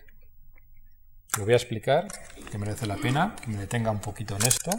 [1.37, 2.07] lo voy a explicar,
[2.51, 4.71] que merece la pena que me detenga un poquito en esto.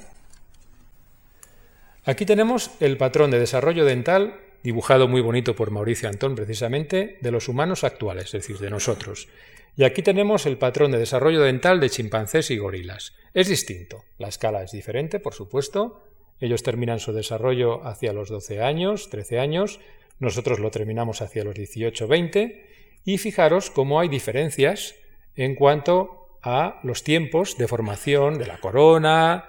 [2.05, 7.31] Aquí tenemos el patrón de desarrollo dental, dibujado muy bonito por Mauricio Antón precisamente, de
[7.31, 9.29] los humanos actuales, es decir, de nosotros.
[9.77, 13.13] Y aquí tenemos el patrón de desarrollo dental de chimpancés y gorilas.
[13.35, 16.03] Es distinto, la escala es diferente, por supuesto.
[16.41, 19.79] Ellos terminan su desarrollo hacia los 12 años, 13 años,
[20.19, 22.67] nosotros lo terminamos hacia los 18, 20,
[23.05, 24.95] y fijaros cómo hay diferencias
[25.35, 29.45] en cuanto a los tiempos de formación de la corona,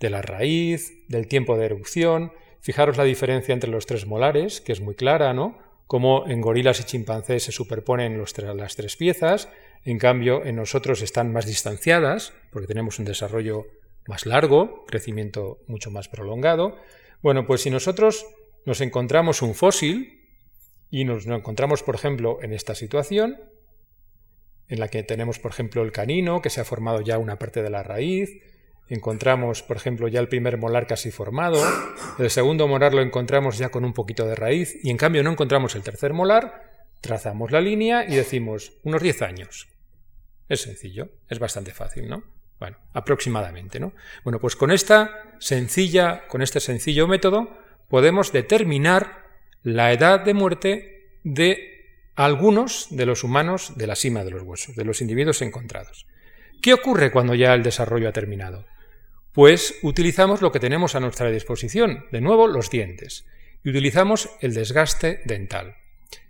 [0.00, 2.32] de la raíz, del tiempo de erupción.
[2.60, 5.58] Fijaros la diferencia entre los tres molares, que es muy clara, ¿no?
[5.86, 9.48] Como en gorilas y chimpancés se superponen las tres piezas,
[9.84, 13.66] en cambio en nosotros están más distanciadas, porque tenemos un desarrollo
[14.08, 16.76] más largo, crecimiento mucho más prolongado.
[17.22, 18.26] Bueno, pues si nosotros
[18.64, 20.25] nos encontramos un fósil
[20.90, 23.40] y nos encontramos, por ejemplo, en esta situación,
[24.68, 27.62] en la que tenemos, por ejemplo, el canino, que se ha formado ya una parte
[27.62, 28.30] de la raíz,
[28.88, 31.60] encontramos, por ejemplo, ya el primer molar casi formado,
[32.18, 35.32] el segundo molar lo encontramos ya con un poquito de raíz y en cambio no
[35.32, 39.68] encontramos el tercer molar, trazamos la línea y decimos unos 10 años.
[40.48, 42.22] Es sencillo, es bastante fácil, ¿no?
[42.58, 43.92] Bueno, aproximadamente, ¿no?
[44.24, 49.25] Bueno, pues con esta sencilla, con este sencillo método podemos determinar
[49.66, 54.76] la edad de muerte de algunos de los humanos de la cima de los huesos,
[54.76, 56.06] de los individuos encontrados.
[56.62, 58.64] ¿Qué ocurre cuando ya el desarrollo ha terminado?
[59.32, 63.26] Pues utilizamos lo que tenemos a nuestra disposición, de nuevo los dientes,
[63.64, 65.74] y utilizamos el desgaste dental.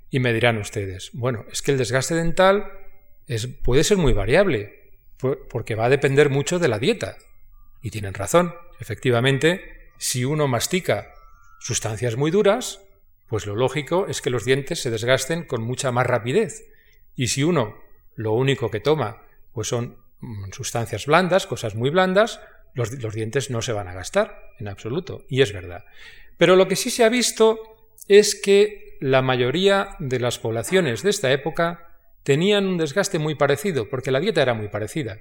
[0.09, 2.73] Y me dirán ustedes, bueno, es que el desgaste dental
[3.27, 4.95] es, puede ser muy variable,
[5.51, 7.19] porque va a depender mucho de la dieta.
[7.83, 11.13] Y tienen razón, efectivamente, si uno mastica
[11.61, 12.81] sustancias muy duras,
[13.29, 16.65] pues lo lógico es que los dientes se desgasten con mucha más rapidez.
[17.15, 17.77] Y si uno
[18.15, 19.97] lo único que toma pues son
[20.53, 22.41] sustancias blandas, cosas muy blandas,
[22.75, 25.85] los, los dientes no se van a gastar en absoluto, y es verdad.
[26.37, 27.59] Pero lo que sí se ha visto
[28.09, 31.87] es que la mayoría de las poblaciones de esta época
[32.23, 35.19] tenían un desgaste muy parecido, porque la dieta era muy parecida.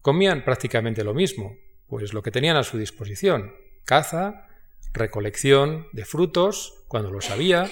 [0.00, 1.56] Comían prácticamente lo mismo,
[1.88, 4.48] pues lo que tenían a su disposición, caza,
[4.92, 7.70] recolección de frutos, cuando los había,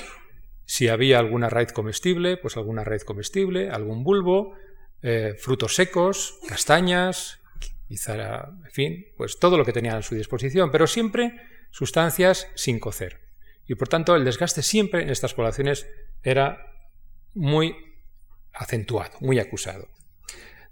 [0.66, 4.54] si había alguna raíz comestible, pues alguna raíz comestible, algún bulbo,
[5.02, 7.40] eh, frutos secos, castañas,
[7.88, 12.80] quizá, en fin, pues todo lo que tenían a su disposición, pero siempre sustancias sin
[12.80, 13.20] cocer.
[13.66, 15.86] Y por tanto el desgaste siempre en estas poblaciones
[16.22, 16.66] era
[17.34, 17.76] muy
[18.52, 19.88] acentuado, muy acusado.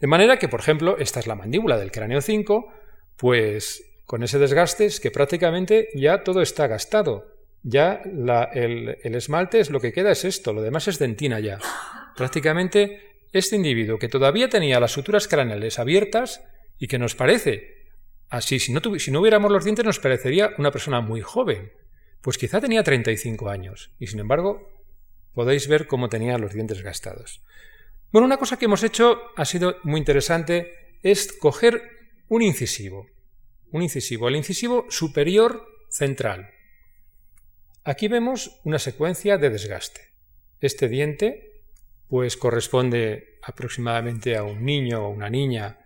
[0.00, 2.72] De manera que, por ejemplo, esta es la mandíbula del cráneo 5,
[3.16, 7.31] pues con ese desgaste es que prácticamente ya todo está gastado.
[7.62, 8.02] Ya
[8.52, 11.60] el, esmalte es lo que queda es esto, lo demás es dentina ya.
[12.16, 16.42] Prácticamente este individuo que todavía tenía las suturas craneales abiertas
[16.78, 17.90] y que nos parece
[18.28, 21.72] así, si no, si no hubiéramos los dientes nos parecería una persona muy joven,
[22.20, 24.68] pues quizá tenía 35 años y sin embargo
[25.32, 27.42] podéis ver cómo tenía los dientes gastados.
[28.10, 31.82] Bueno, una cosa que hemos hecho ha sido muy interesante es coger
[32.28, 33.06] un incisivo,
[33.70, 36.50] un incisivo, el incisivo superior central.
[37.84, 40.12] Aquí vemos una secuencia de desgaste.
[40.60, 41.62] Este diente
[42.06, 45.78] pues corresponde aproximadamente a un niño o una niña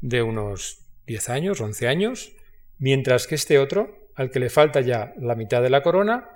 [0.00, 2.32] de unos 10 años, 11 años,
[2.78, 6.30] mientras que este otro, al que le falta ya la mitad de la corona,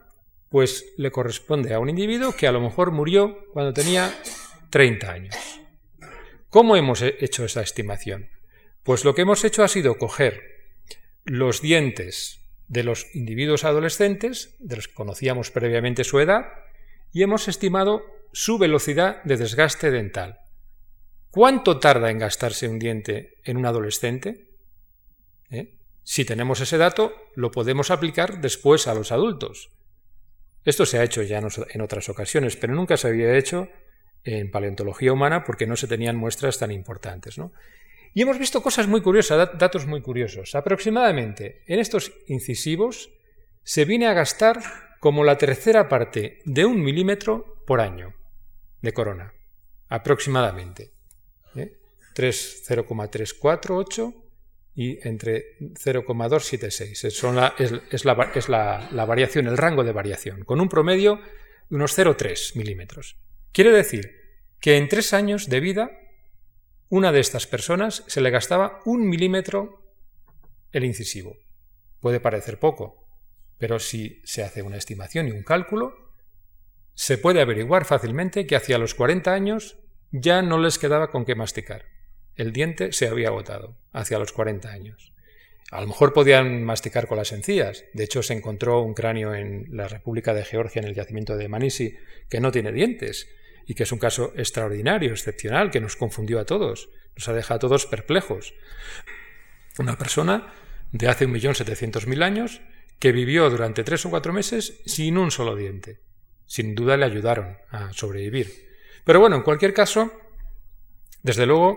[0.50, 4.14] pues le corresponde a un individuo que a lo mejor murió cuando tenía
[4.70, 5.60] 30 años.
[6.48, 8.28] ¿Cómo hemos hecho esa estimación?
[8.84, 10.42] Pues lo que hemos hecho ha sido coger
[11.24, 16.46] los dientes de los individuos adolescentes, de los que conocíamos previamente su edad,
[17.12, 18.02] y hemos estimado
[18.32, 20.40] su velocidad de desgaste dental.
[21.30, 24.50] ¿Cuánto tarda en gastarse un diente en un adolescente?
[25.50, 25.78] ¿Eh?
[26.02, 29.70] Si tenemos ese dato, lo podemos aplicar después a los adultos.
[30.64, 33.68] Esto se ha hecho ya en otras ocasiones, pero nunca se había hecho
[34.24, 37.36] en paleontología humana porque no se tenían muestras tan importantes.
[38.14, 40.54] Y hemos visto cosas muy curiosas, datos muy curiosos.
[40.54, 43.10] Aproximadamente en estos incisivos
[43.62, 44.60] se viene a gastar
[45.00, 48.14] como la tercera parte de un milímetro por año
[48.80, 49.32] de corona,
[49.88, 50.92] aproximadamente.
[51.54, 51.78] ¿eh?
[52.14, 54.14] 0,348
[54.74, 57.04] y entre 0,276.
[57.04, 61.20] Es, la, es, la, es la, variación, el rango de variación, con un promedio
[61.68, 63.16] de unos 0,3 milímetros.
[63.52, 64.16] Quiere decir
[64.60, 65.90] que en tres años de vida
[66.90, 69.82] una de estas personas se le gastaba un milímetro
[70.72, 71.36] el incisivo.
[72.00, 73.06] Puede parecer poco,
[73.58, 76.12] pero si se hace una estimación y un cálculo,
[76.94, 79.78] se puede averiguar fácilmente que hacia los 40 años
[80.10, 81.84] ya no les quedaba con qué masticar.
[82.34, 85.12] El diente se había agotado hacia los 40 años.
[85.70, 87.84] A lo mejor podían masticar con las encías.
[87.92, 91.48] De hecho, se encontró un cráneo en la República de Georgia, en el yacimiento de
[91.48, 91.96] Manisi,
[92.30, 93.28] que no tiene dientes
[93.68, 97.56] y que es un caso extraordinario, excepcional, que nos confundió a todos, nos ha dejado
[97.56, 98.54] a todos perplejos.
[99.78, 100.54] Una persona
[100.90, 102.62] de hace un millón setecientos mil años
[102.98, 106.00] que vivió durante tres o cuatro meses sin un solo diente.
[106.46, 108.50] Sin duda le ayudaron a sobrevivir.
[109.04, 110.10] Pero bueno, en cualquier caso,
[111.22, 111.76] desde luego,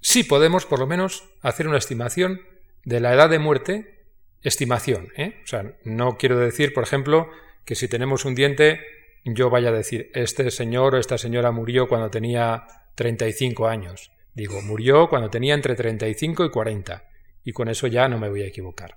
[0.00, 2.42] sí podemos por lo menos hacer una estimación
[2.84, 4.06] de la edad de muerte,
[4.42, 5.12] estimación.
[5.16, 5.40] ¿eh?
[5.44, 7.30] O sea, no quiero decir, por ejemplo,
[7.64, 8.80] que si tenemos un diente
[9.24, 14.10] yo vaya a decir, este señor o esta señora murió cuando tenía 35 años.
[14.34, 17.08] Digo, murió cuando tenía entre 35 y 40.
[17.44, 18.96] Y con eso ya no me voy a equivocar.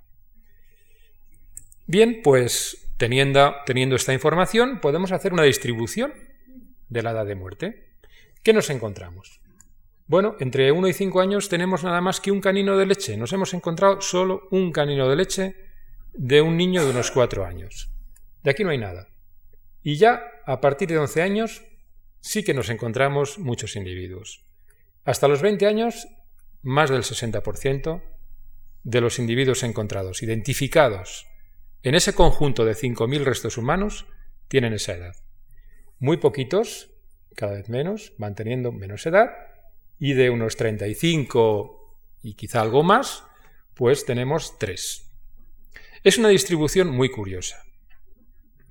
[1.86, 3.54] Bien, pues teniendo,
[3.94, 6.12] esta información, podemos hacer una distribución
[6.88, 7.98] de la edad de muerte.
[8.42, 9.40] ¿Qué nos encontramos?
[10.06, 13.16] Bueno, entre 1 y 5 años tenemos nada más que un canino de leche.
[13.16, 15.56] Nos hemos encontrado solo un canino de leche
[16.12, 17.90] de un niño de unos 4 años.
[18.42, 19.08] De aquí no hay nada.
[19.86, 21.62] Y ya a partir de 11 años
[22.20, 24.44] sí que nos encontramos muchos individuos.
[25.04, 26.08] Hasta los 20 años,
[26.60, 28.02] más del 60%
[28.82, 31.28] de los individuos encontrados, identificados
[31.84, 34.06] en ese conjunto de 5.000 restos humanos,
[34.48, 35.14] tienen esa edad.
[36.00, 36.90] Muy poquitos,
[37.36, 39.30] cada vez menos, van teniendo menos edad,
[40.00, 43.22] y de unos 35 y quizá algo más,
[43.74, 45.12] pues tenemos 3.
[46.02, 47.64] Es una distribución muy curiosa.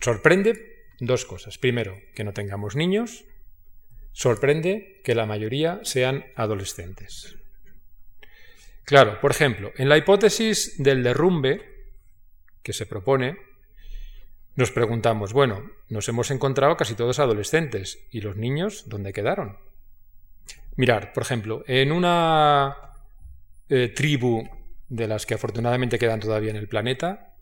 [0.02, 1.58] Sorprende Dos cosas.
[1.58, 3.26] Primero, que no tengamos niños.
[4.12, 7.36] Sorprende que la mayoría sean adolescentes.
[8.86, 11.62] Claro, por ejemplo, en la hipótesis del derrumbe
[12.62, 13.38] que se propone,
[14.56, 19.58] nos preguntamos, bueno, nos hemos encontrado casi todos adolescentes, ¿y los niños dónde quedaron?
[20.78, 22.78] Mirar, por ejemplo, en una
[23.70, 24.48] eh, tribu
[24.88, 27.36] de las que afortunadamente quedan todavía en el planeta,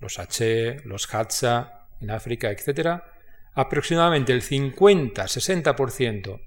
[0.00, 3.02] los H, los Hadza, en África, etc.,
[3.54, 6.40] aproximadamente el 50-60%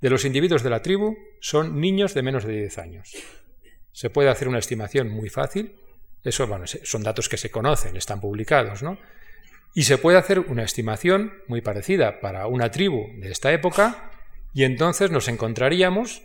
[0.00, 3.12] de los individuos de la tribu son niños de menos de 10 años.
[3.92, 5.74] Se puede hacer una estimación muy fácil,
[6.22, 8.98] eso bueno, son datos que se conocen, están publicados, ¿no?
[9.74, 14.10] Y se puede hacer una estimación muy parecida para una tribu de esta época
[14.54, 16.22] y entonces nos encontraríamos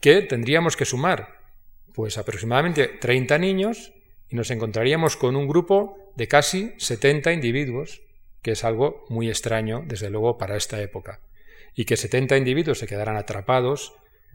[0.00, 1.40] que tendríamos que sumar
[1.94, 3.92] pues aproximadamente 30 niños
[4.30, 8.02] y nos encontraríamos con un grupo de casi 70 individuos,
[8.42, 11.20] que es algo muy extraño, desde luego, para esta época.
[11.74, 13.92] Y que 70 individuos se quedaran atrapados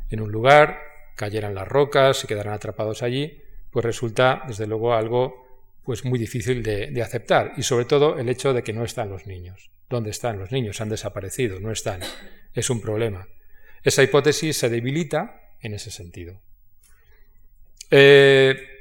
[0.10, 0.80] en un lugar,
[1.16, 3.41] cayeran las rocas, se quedaran atrapados allí,
[3.72, 5.46] pues resulta, desde luego, algo
[5.84, 7.54] pues muy difícil de, de, aceptar.
[7.58, 9.70] Y sobre todo el hecho de que no están los niños.
[9.89, 10.82] ¿Dónde están los niños?
[10.82, 12.02] Han desaparecido, no están.
[12.54, 13.28] Es un problema.
[13.84, 16.41] Esa hipótesis se debilita en ese sentido.
[17.91, 18.74] Eh,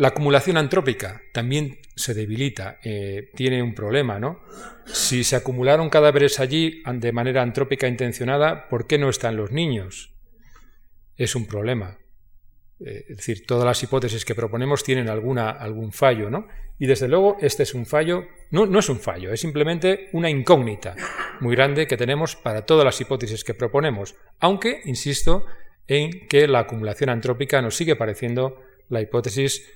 [0.00, 4.40] la acumulación antrópica también se debilita, eh, tiene un problema, ¿no?
[4.86, 10.14] Si se acumularon cadáveres allí de manera antrópica intencionada, ¿por qué no están los niños?
[11.18, 11.98] Es un problema.
[12.82, 16.48] Eh, es decir, todas las hipótesis que proponemos tienen alguna, algún fallo, ¿no?
[16.78, 20.30] Y desde luego este es un fallo, no, no es un fallo, es simplemente una
[20.30, 20.96] incógnita
[21.40, 25.44] muy grande que tenemos para todas las hipótesis que proponemos, aunque, insisto,
[25.86, 29.70] en que la acumulación antrópica nos sigue pareciendo la hipótesis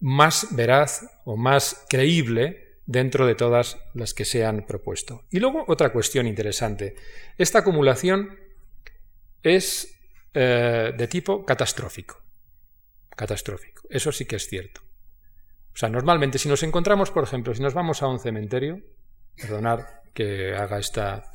[0.00, 5.24] más veraz o más creíble dentro de todas las que se han propuesto.
[5.30, 6.96] Y luego otra cuestión interesante.
[7.38, 8.36] Esta acumulación
[9.42, 9.96] es
[10.34, 12.20] eh, de tipo catastrófico.
[13.10, 13.82] Catastrófico.
[13.88, 14.80] Eso sí que es cierto.
[15.72, 18.80] O sea, normalmente si nos encontramos, por ejemplo, si nos vamos a un cementerio,
[19.36, 19.80] perdonad
[20.12, 21.32] que haga esta,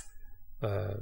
[0.61, 0.97] eh,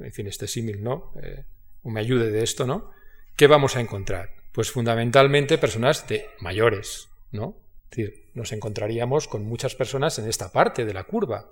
[0.00, 1.12] en fin, este símil, ¿no?
[1.22, 1.44] Eh,
[1.82, 2.90] o me ayude de esto, ¿no?
[3.36, 4.30] ¿Qué vamos a encontrar?
[4.54, 7.56] Pues fundamentalmente personas de mayores, ¿no?
[7.90, 11.50] Es decir, nos encontraríamos con muchas personas en esta parte de la curva.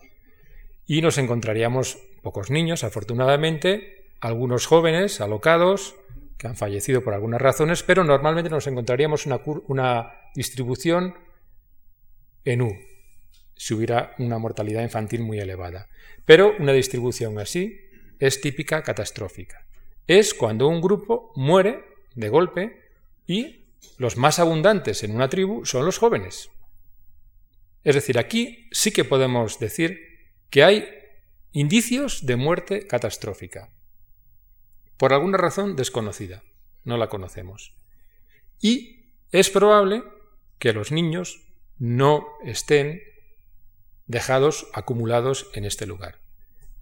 [0.87, 5.97] Y nos encontraríamos pocos niños, afortunadamente, algunos jóvenes alocados,
[6.39, 11.15] que han fallecido por algunas razones, pero normalmente nos encontraríamos una, una distribución
[12.45, 12.73] en U,
[13.55, 15.89] si hubiera una mortalidad infantil muy elevada.
[16.25, 17.79] Pero una distribución así
[18.19, 19.67] es típica catastrófica
[20.07, 21.85] es cuando un grupo muere
[22.15, 22.82] de golpe
[23.33, 23.67] y
[23.99, 26.51] los más abundantes en una tribu son los jóvenes.
[27.85, 30.01] Es decir, aquí sí que podemos decir
[30.51, 30.89] que hay
[31.53, 33.71] indicios de muerte catastrófica.
[34.97, 36.45] Por alguna razón desconocida,
[36.85, 37.75] no la conocemos.
[38.61, 40.05] Y es probable
[40.59, 41.43] que los niños
[41.79, 43.03] no estén
[44.07, 46.23] dejados acumulados en este lugar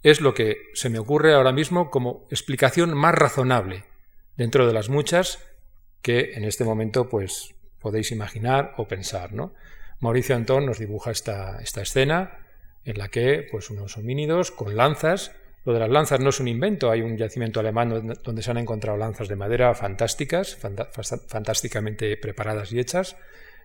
[0.03, 3.85] es lo que se me ocurre ahora mismo como explicación más razonable
[4.35, 5.39] dentro de las muchas
[6.01, 9.53] que en este momento pues podéis imaginar o pensar, ¿no?
[9.99, 12.39] Mauricio Antón nos dibuja esta, escena
[12.85, 15.31] en la que pues unos homínidos con lanzas,
[15.63, 18.57] lo de las lanzas no es un invento, hay un yacimiento alemán donde se han
[18.57, 20.57] encontrado lanzas de madera fantásticas,
[21.27, 23.15] fantásticamente preparadas y hechas,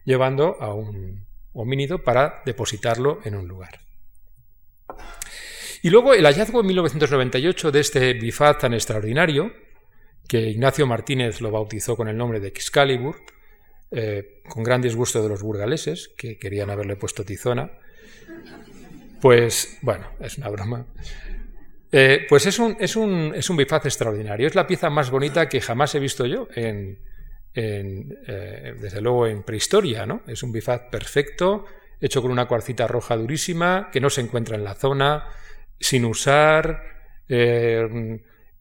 [0.04, 1.24] llevando a un
[1.54, 3.80] homínido para depositarlo en un lugar.
[5.82, 9.52] Y luego el hallazgo en 1998 de este bifaz tan extraordinario,
[10.26, 13.16] que Ignacio Martínez lo bautizó con el nombre de Excalibur,
[13.90, 17.70] eh, con gran disgusto de los burgaleses, que querían haberle puesto tizona,
[19.20, 20.86] pues bueno, es una broma.
[21.92, 25.48] Eh, pues es un, es, un, es un, bifaz extraordinario, es la pieza más bonita
[25.48, 26.96] que jamás he visto yo, eh,
[27.54, 30.22] desde luego en prehistoria, ¿no?
[30.26, 31.64] Es un bifaz perfecto,
[32.00, 35.28] hecho con una cuarcita roja durísima, que no se encuentra en la zona,
[35.78, 36.82] sin usar,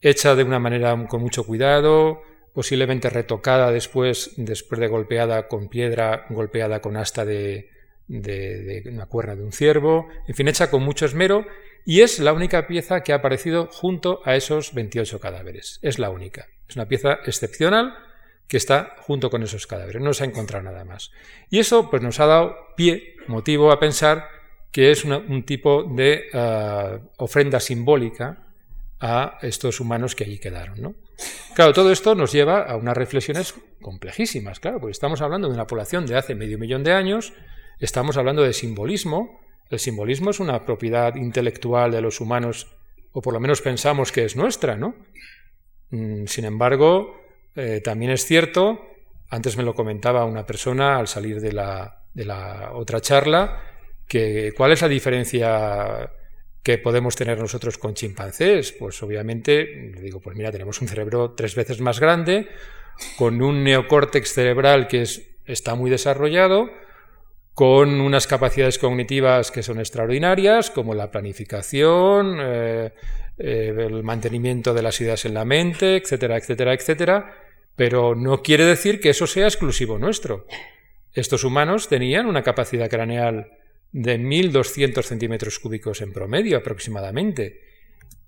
[0.00, 2.22] hecha de una manera con mucho cuidado,
[2.52, 7.70] posiblemente retocada después, después de golpeada con piedra, golpeada con asta de,
[8.08, 11.44] de, una cuerna de un ciervo, en fin, hecha con mucho esmero,
[11.84, 15.78] y es la única pieza que ha aparecido junto a esos 28 cadáveres.
[15.82, 16.46] Es la única.
[16.68, 17.94] Es una pieza excepcional
[18.48, 20.02] que está junto con esos cadáveres.
[20.02, 21.10] No se ha encontrado nada más.
[21.50, 24.28] Y eso pues, nos ha dado pie, motivo a pensar
[24.72, 28.45] que es un tipo de ah, ofrenda simbólica
[29.00, 30.96] a estos humanos que allí quedaron.
[31.54, 35.66] Claro, todo esto nos lleva a unas reflexiones complejísimas, claro, porque estamos hablando de una
[35.66, 37.32] población de hace medio millón de años,
[37.78, 39.40] estamos hablando de simbolismo,
[39.70, 42.68] el simbolismo es una propiedad intelectual de los humanos,
[43.12, 44.94] o por lo menos pensamos que es nuestra, ¿no?
[45.90, 47.20] Mm, sin embargo,
[47.54, 48.80] eh, también es cierto,
[49.28, 53.62] antes me lo comentaba una persona al salir de la, de la otra charla,
[54.56, 56.10] ¿Cuál es la diferencia
[56.66, 58.72] que podemos tener nosotros con chimpancés?
[58.72, 62.48] Pues obviamente, digo, pues mira, tenemos un cerebro tres veces más grande,
[63.16, 66.68] con un neocórtex cerebral que es está muy desarrollado,
[67.54, 72.92] con unas capacidades cognitivas que son extraordinarias, como la planificación, eh,
[73.38, 77.32] eh, el mantenimiento de las ideas en la mente, etcétera, etcétera, etcétera,
[77.76, 80.48] pero no quiere decir que eso sea exclusivo nuestro.
[81.12, 83.52] Estos humanos tenían una capacidad craneal
[83.92, 87.62] de 1.200 centímetros cúbicos en promedio aproximadamente,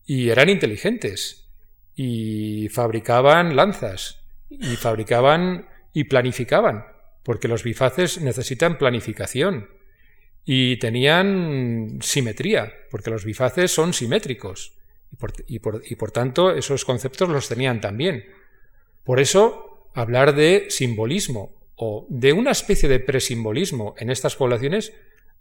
[0.07, 1.51] y eran inteligentes,
[1.95, 6.87] y fabricaban lanzas, y fabricaban y planificaban,
[7.23, 9.69] porque los bifaces necesitan planificación,
[10.45, 14.73] y tenían simetría, porque los bifaces son simétricos,
[15.47, 18.25] y por, y por tanto esos conceptos los tenían también.
[19.05, 24.93] Por eso, hablar de simbolismo o de una especie de presimbolismo en estas poblaciones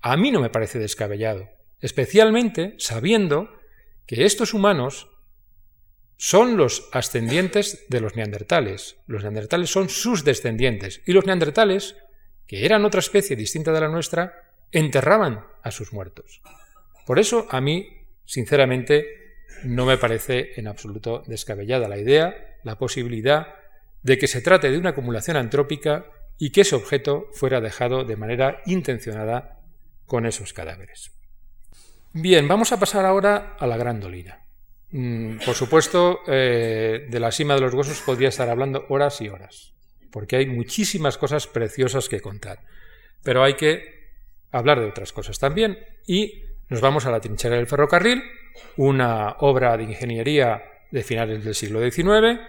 [0.01, 3.49] a mí no me parece descabellado, especialmente sabiendo
[4.05, 5.09] que estos humanos
[6.17, 8.97] son los ascendientes de los neandertales.
[9.05, 11.95] Los neandertales son sus descendientes y los neandertales,
[12.47, 16.41] que eran otra especie distinta de la nuestra, enterraban a sus muertos.
[17.05, 17.87] Por eso a mí,
[18.25, 23.55] sinceramente, no me parece en absoluto descabellada la idea, la posibilidad
[24.01, 26.05] de que se trate de una acumulación antrópica
[26.37, 29.56] y que ese objeto fuera dejado de manera intencionada
[30.07, 31.11] con esos cadáveres.
[32.13, 34.39] Bien, vamos a pasar ahora a la gran dolina.
[34.91, 39.29] Mm, por supuesto, eh, de la cima de los huesos podría estar hablando horas y
[39.29, 39.73] horas,
[40.11, 42.59] porque hay muchísimas cosas preciosas que contar.
[43.21, 43.97] Pero hay que
[44.51, 45.77] hablar de otras cosas también
[46.07, 48.23] y nos vamos a la trinchera del ferrocarril,
[48.77, 52.39] una obra de ingeniería de finales del siglo XIX,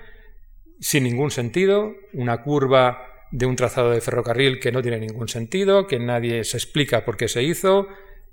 [0.81, 5.87] sin ningún sentido, una curva de un trazado de ferrocarril que no tiene ningún sentido,
[5.87, 7.89] que nadie se explica por qué se hizo,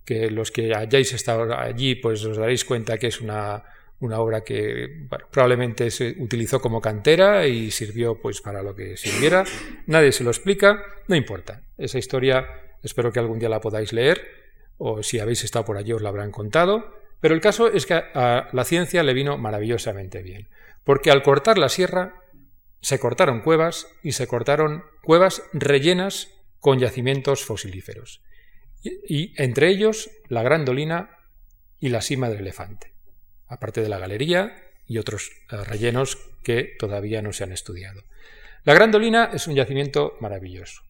[0.06, 3.64] que los que hayáis estado allí pues os daréis cuenta que es una,
[4.00, 9.43] una obra que probablemente se utilizó como cantera y sirvió pues para lo que sirviera.
[9.88, 11.62] Nadie se lo explica, no importa.
[11.78, 12.48] Esa historia
[12.84, 14.22] espero que algún día la podáis leer
[14.78, 17.93] o si habéis estado por allí os lo habrán contado, pero el caso es que
[17.93, 20.50] a la ciencia le vino maravillosamente bien,
[20.84, 22.22] porque al cortar la sierra
[22.86, 26.29] se cortaron cuevas y se cortaron cuevas rellenas
[26.59, 28.21] con yacimientos fosilíferos,
[28.83, 31.17] y, entre ellos la Gran Dolina
[31.79, 32.93] y la cima del elefante,
[33.47, 34.55] aparte de la galería
[34.86, 38.03] y otros eh, rellenos que todavía no se han estudiado.
[38.65, 40.83] La Gran Dolina es un yacimiento maravilloso.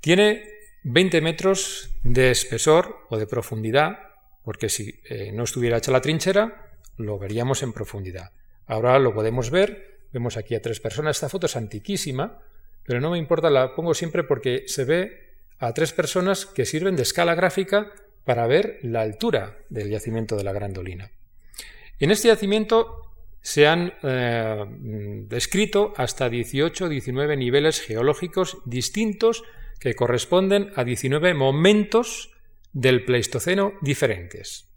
[0.00, 0.44] Tiene
[0.84, 3.98] 20 metros de espesor o de profundidad,
[4.44, 8.30] porque si eh, no estuviera hecha la trinchera, lo veríamos en profundidad.
[8.66, 12.38] Ahora lo podemos ver, vemos aquí a tres personas, esta foto es antiquísima,
[12.84, 16.96] pero no me importa, la pongo siempre porque se ve a tres personas que sirven
[16.96, 17.92] de escala gráfica
[18.24, 21.10] para ver la altura del yacimiento de la Grandolina.
[21.98, 24.64] En este yacimiento se han eh,
[25.28, 29.44] descrito hasta 18-19 niveles geológicos distintos
[29.78, 32.32] que corresponden a 19 momentos
[32.72, 34.68] del Pleistoceno diferentes.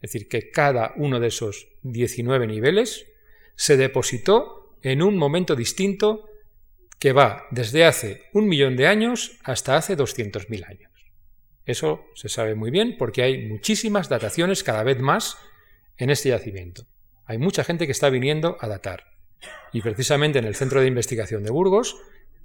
[0.00, 3.06] Es decir, que cada uno de esos 19 niveles
[3.54, 6.28] se depositó en un momento distinto
[6.98, 10.92] que va desde hace un millón de años hasta hace 200.000 años.
[11.64, 15.36] Eso se sabe muy bien porque hay muchísimas dataciones cada vez más
[15.96, 16.86] en este yacimiento.
[17.24, 19.04] Hay mucha gente que está viniendo a datar.
[19.72, 21.96] Y precisamente en el Centro de Investigación de Burgos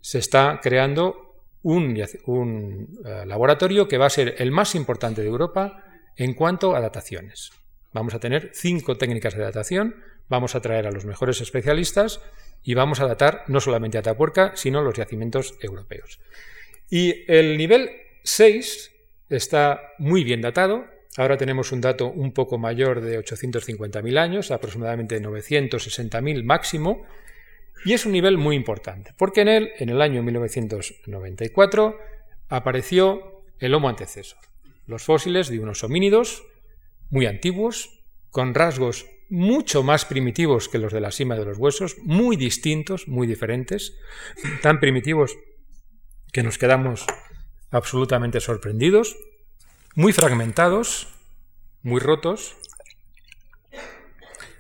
[0.02, 1.28] se está creando
[1.64, 5.84] un, eh, laboratorio que va a ser el más importante de Europa
[6.16, 7.52] en cuanto a dataciones.
[7.94, 9.96] Vamos a tener cinco técnicas de datación,
[10.30, 12.22] vamos a traer a los mejores especialistas
[12.64, 16.20] y vamos a datar no solamente Atapuerca, sino los yacimientos europeos.
[16.90, 17.90] Y el nivel
[18.24, 18.92] 6
[19.30, 20.86] está muy bien datado.
[21.18, 27.06] Ahora tenemos un dato un poco mayor de 850.000 años, aproximadamente 960.000 máximo,
[27.86, 31.98] y es un nivel muy importante, porque en él, en el año 1994,
[32.50, 34.40] apareció el Homo antecesor,
[34.86, 36.44] los fósiles de unos homínidos
[37.10, 41.98] muy antiguos, con rasgos mucho más primitivos que los de la cima de los huesos,
[42.04, 43.98] muy distintos, muy diferentes,
[44.62, 45.36] tan primitivos
[46.32, 47.06] que nos quedamos
[47.72, 49.18] absolutamente sorprendidos,
[49.96, 51.08] muy fragmentados,
[51.82, 52.56] muy rotos,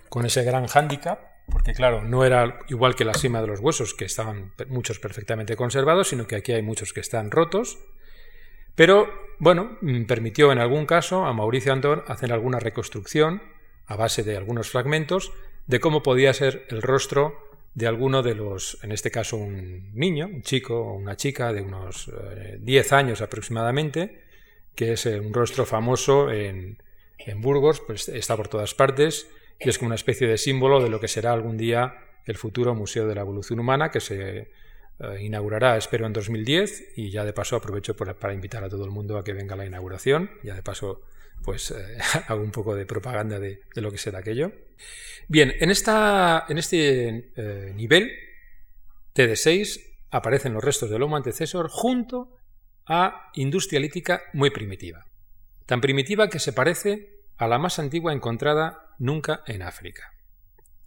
[0.09, 3.93] con ese gran hándicap porque claro, no era igual que la cima de los huesos,
[3.93, 7.79] que estaban muchos perfectamente conservados, sino que aquí hay muchos que están rotos.
[8.75, 9.07] Pero,
[9.39, 13.41] bueno, mm, permitió en algún caso a Mauricio Antón hacer alguna reconstrucción,
[13.87, 15.31] a base de algunos fragmentos,
[15.65, 20.27] de cómo podía ser el rostro de alguno de los, en este caso un niño,
[20.27, 22.11] un chico o una chica de unos
[22.59, 24.23] 10 eh, años aproximadamente,
[24.75, 26.81] que es eh, un rostro famoso en,
[27.17, 29.27] en Burgos, pues está por todas partes,
[29.59, 32.75] y es como una especie de símbolo de lo que será algún día el futuro
[32.75, 34.51] Museo de la Evolución Humana que se
[34.99, 38.91] eh, inaugurará, espero, en 2010 y ya de paso aprovecho para invitar a todo el
[38.91, 40.31] mundo a que venga la inauguración.
[40.43, 41.03] Ya de paso,
[41.43, 44.51] pues eh, hago un poco de propaganda de, lo que será aquello.
[45.27, 48.11] Bien, en, esta, en este eh, nivel
[49.13, 52.35] TD6 aparecen los restos del Homo antecesor junto
[52.85, 55.05] a industria lítica muy primitiva.
[55.65, 60.13] Tan primitiva que se parece a la más antigua encontrada nunca en África.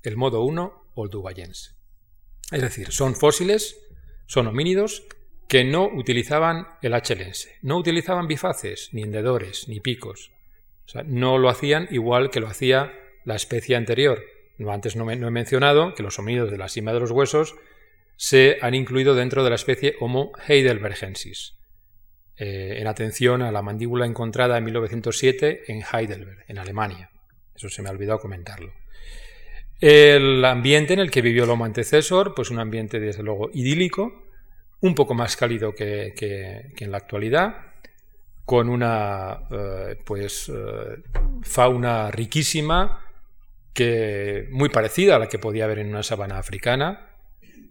[0.03, 1.73] El modo 1 oldubayense.
[2.51, 3.77] Es decir, son fósiles
[4.31, 5.03] son homínidos
[5.49, 10.31] que no utilizaban el lense, no utilizaban bifaces, ni hendedores, ni picos.
[11.05, 12.93] No lo hacían igual que lo hacía
[13.25, 14.23] la especie anterior.
[14.69, 17.57] Antes no, he mencionado que los homínidos de la cima de los huesos
[18.15, 21.57] se han incluido dentro de la especie Homo heidelbergensis,
[22.37, 27.11] eh, en atención a la mandíbula encontrada en 1907 en Heidelberg, en Alemania.
[27.57, 28.73] Eso se me ha olvidado comentarlo.
[29.81, 34.27] El ambiente en el que vivió el Homo antecesor, pues un ambiente desde luego idílico,
[34.81, 36.15] un poco más cálido que,
[36.79, 37.57] en la actualidad,
[38.45, 41.03] con una eh, pues eh,
[41.43, 43.07] fauna riquísima,
[43.73, 47.11] que muy parecida a la que podía haber en una sabana africana,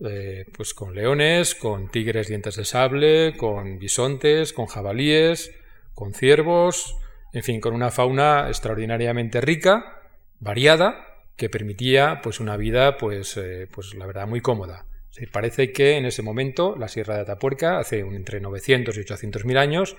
[0.04, 5.52] eh, pues con leones, con tigres dientes de sable, con bisontes, con jabalíes,
[5.94, 6.96] con ciervos,
[7.34, 10.02] en fin, con una fauna extraordinariamente rica,
[10.40, 11.09] variada,
[11.40, 14.86] que permitía pues una vida pues, eh, pues la verdad muy cómoda.
[15.32, 19.58] parece que en ese momento la Sierra de Atapuerca, hace entre 900 y 800 mil
[19.58, 19.96] años,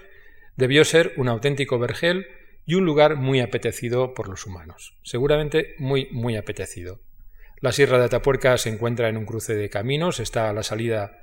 [0.57, 2.27] debió ser un auténtico vergel
[2.67, 4.99] y un lugar muy apetecido por los humanos.
[5.03, 7.01] Seguramente muy, muy apetecido.
[7.61, 11.23] La Sierra de Atapuerca se encuentra en un cruce de caminos, está a la salida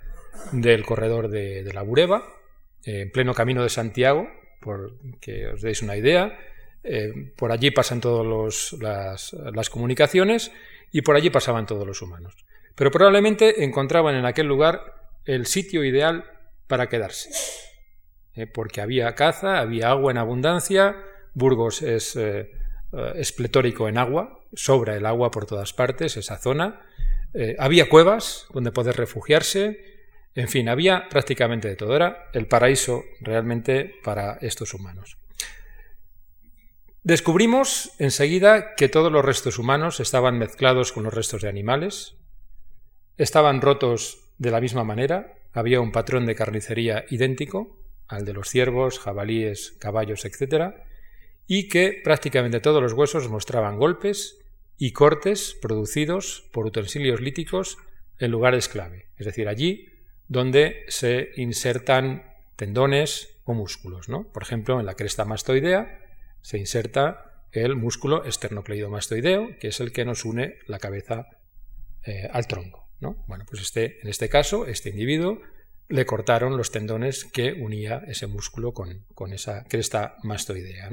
[0.51, 2.23] del corredor de, la Bureba,
[2.83, 4.27] en pleno camino de Santiago,
[4.61, 6.37] por que os deis una idea,
[6.83, 10.51] eh, por allí pasan todas las, comunicaciones
[10.91, 12.35] y por allí pasaban todos los humanos.
[12.75, 14.93] Pero probablemente encontraban en aquel lugar
[15.25, 16.25] el sitio ideal
[16.67, 17.29] para quedarse,
[18.35, 20.95] eh, porque había caza, había agua en abundancia,
[21.33, 22.51] Burgos es, eh,
[23.35, 26.81] pletórico en agua, sobra el agua por todas partes, esa zona,
[27.59, 29.97] había cuevas donde poder refugiarse,
[30.33, 35.17] en fin, había prácticamente de todo, era el paraíso realmente para estos humanos.
[37.07, 42.17] Descubrimos enseguida que todos los restos humanos estaban mezclados con los restos de animales,
[43.15, 47.79] estaban rotos de la misma manera, había un patrón de carnicería idéntico
[48.09, 50.73] al de los ciervos, jabalíes, caballos, etc.,
[51.47, 54.39] y que prácticamente todos los huesos mostraban golpes
[54.77, 57.77] y cortes producidos por utensilios líticos
[58.19, 59.87] en lugares clave, es decir, allí
[60.27, 64.27] donde se insertan tendones o músculos, ¿no?
[64.33, 66.03] Por ejemplo, en la cresta mastoidea
[66.47, 71.27] se inserta el músculo esternocleidomastoideo, que es el que nos une la cabeza
[72.05, 72.87] eh, al tronco.
[73.01, 73.25] ¿no?
[73.27, 75.41] Bueno, pues este, en este caso, este individuo
[75.89, 80.89] le cortaron los tendones que unía ese músculo con, esa cresta mastoidea.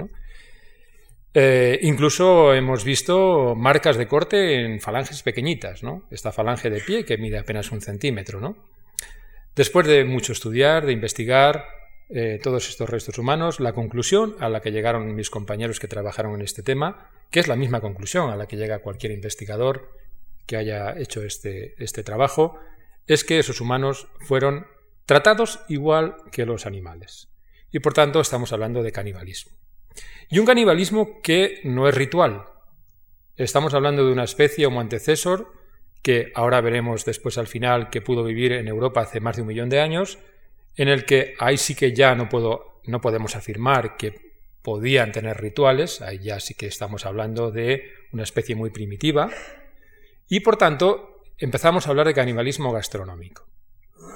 [1.35, 6.03] Eh, incluso hemos visto marcas de corte en falanges pequeñitas, ¿no?
[6.11, 8.57] Esta falange de pie que mide apenas un centímetro, ¿no?
[9.55, 11.65] Después de mucho estudiar, de investigar,
[12.11, 16.35] eh, todos estos restos humanos, la conclusión a la que llegaron mis compañeros que trabajaron
[16.35, 19.91] en este tema, que es la misma conclusión a la que llega cualquier investigador
[20.47, 22.59] que haya hecho este, este trabajo,
[23.07, 24.67] es que esos humanos fueron
[25.07, 27.29] tratados igual que los animales.
[27.71, 29.53] Y por tanto estamos hablando de canibalismo.
[30.29, 32.47] Y un canibalismo que no es ritual.
[33.37, 35.53] Estamos hablando de una especie como antecesor
[36.03, 39.49] que ahora veremos después al final que pudo vivir en Europa hace más de un
[39.49, 40.19] millón de años,
[40.77, 45.41] en el que ahí sí que ya no, puedo, no podemos afirmar que podían tener
[45.41, 49.31] rituales, ahí ya sí que estamos hablando de una especie muy primitiva,
[50.29, 53.47] y por tanto empezamos a hablar de canibalismo gastronómico.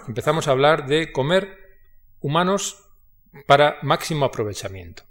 [0.06, 1.48] Empezamos a hablar de comer
[2.20, 2.84] humanos
[3.46, 5.02] para máximo aprovechamiento.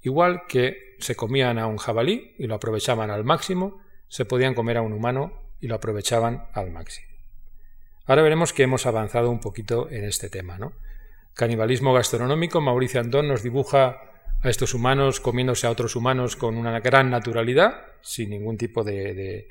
[0.00, 4.78] Igual que se comían a un jabalí y lo aprovechaban al máximo, se podían comer
[4.78, 7.11] a un humano y lo aprovechaban al máximo.
[8.06, 10.58] Ahora veremos que hemos avanzado un poquito en este tema.
[10.58, 10.72] ¿no?
[11.34, 14.00] Canibalismo gastronómico, Mauricio Andón nos dibuja
[14.42, 19.48] a estos humanos comiéndose a otros humanos con una gran naturalidad, sin ningún tipo de,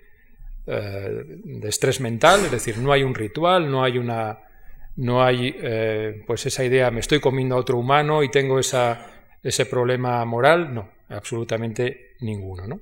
[0.68, 1.26] eh,
[1.64, 4.40] estrés mental, es decir, no hay un ritual, no hay una
[4.98, 9.66] no hay eh, pues esa idea me estoy comiendo a otro humano y tengo ese
[9.66, 12.68] problema moral, no, absolutamente ninguno.
[12.68, 12.82] ¿no?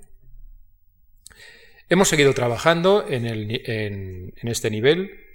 [1.88, 5.29] Hemos seguido trabajando en este nivel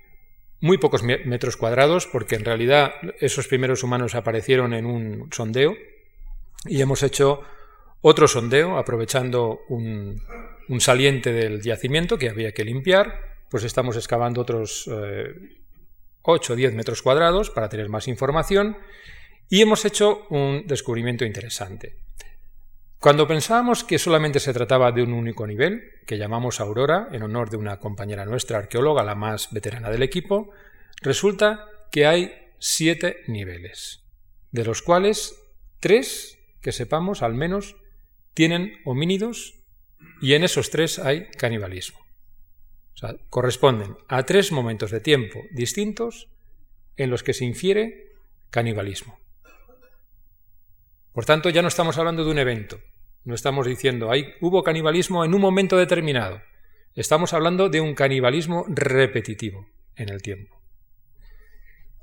[0.64, 5.76] muy pocos metros cuadrados, porque en realidad esos primeros humanos aparecieron en un sondeo
[6.64, 7.42] y hemos hecho
[8.00, 10.22] otro sondeo aprovechando un,
[10.78, 14.88] saliente del yacimiento que había que limpiar, pues estamos excavando otros
[16.22, 18.78] 8 o 10 metros cuadrados para tener más información
[19.50, 21.98] y hemos hecho un descubrimiento interesante.
[23.04, 27.50] Cuando pensábamos que solamente se trataba de un único nivel, que llamamos Aurora, en honor
[27.50, 30.52] de una compañera nuestra arqueóloga, la más veterana del equipo,
[31.02, 34.06] resulta que hay siete niveles,
[34.52, 35.38] de los cuales
[35.80, 37.76] tres, que sepamos al menos,
[38.32, 39.60] tienen homínidos
[40.22, 42.00] y en esos tres hay canibalismo.
[42.94, 46.30] O sea, corresponden a tres momentos de tiempo distintos
[46.96, 48.14] en los que se infiere
[48.48, 49.20] canibalismo.
[51.12, 52.80] Por tanto, ya no estamos hablando de un evento,
[53.24, 54.10] no estamos diciendo,
[54.40, 56.42] hubo canibalismo en un momento determinado.
[56.94, 59.66] Estamos hablando de un canibalismo repetitivo
[59.96, 60.60] en el tiempo.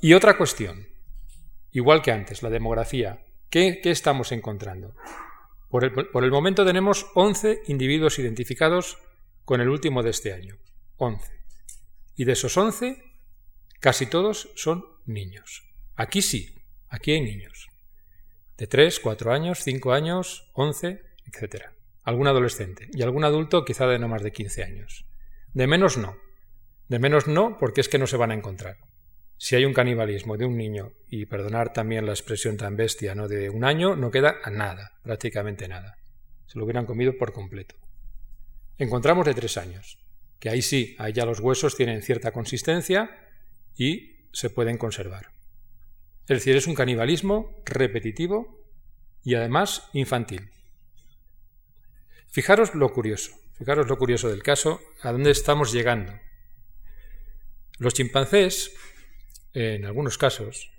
[0.02, 0.88] Y otra cuestión,
[1.72, 3.24] igual que antes, la demografía.
[3.50, 4.96] ¿Qué, estamos encontrando?
[5.70, 8.98] Por el, por el, momento tenemos 11 individuos identificados
[9.46, 10.58] con el último de este año.
[10.98, 11.32] 11.
[12.16, 13.02] Y de esos 11,
[13.80, 15.64] casi todos son niños.
[15.96, 16.56] Aquí sí,
[16.90, 17.70] aquí hay niños.
[18.58, 21.66] De 3, 4 años, 5 años, 11, etc.
[22.04, 25.06] Algún adolescente y algún adulto quizá de no más de 15 años.
[25.54, 26.18] De menos no.
[26.88, 28.78] De menos no porque es que no se van a encontrar.
[29.38, 33.28] Si hay un canibalismo de un niño, y perdonar también la expresión tan bestia, ¿no?
[33.28, 35.98] de un año, no queda nada, prácticamente nada.
[36.46, 37.76] Se lo hubieran comido por completo.
[38.78, 39.98] Encontramos de tres años,
[40.40, 43.10] que ahí sí, ahí ya los huesos tienen cierta consistencia
[43.76, 45.32] y se pueden conservar.
[46.28, 48.64] Es decir, es un canibalismo repetitivo
[49.24, 50.52] y además infantil.
[52.32, 56.14] Fijaros lo curioso, fijaros lo curioso del caso, a dónde estamos llegando.
[57.78, 58.74] Los chimpancés,
[59.54, 60.72] en algunos casos,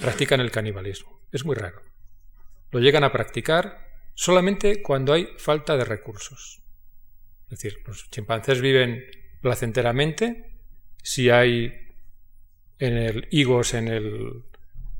[0.00, 1.20] practican el canibalismo.
[1.30, 1.82] Es muy raro.
[2.72, 6.60] Lo llegan a practicar solamente cuando hay falta de recursos.
[7.44, 9.04] Es decir, los chimpancés viven
[9.40, 10.58] placenteramente
[11.02, 11.72] si hay
[12.78, 14.44] en el higos en el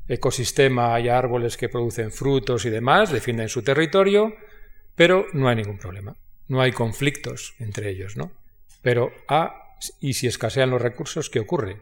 [0.07, 4.35] ecosistema hay árboles que producen frutos y demás, defienden su territorio,
[4.95, 6.15] pero no hay ningún problema.
[6.47, 8.31] No hay conflictos entre ellos, ¿no?
[8.81, 11.81] Pero, ah, y si escasean los recursos, ¿qué ocurre?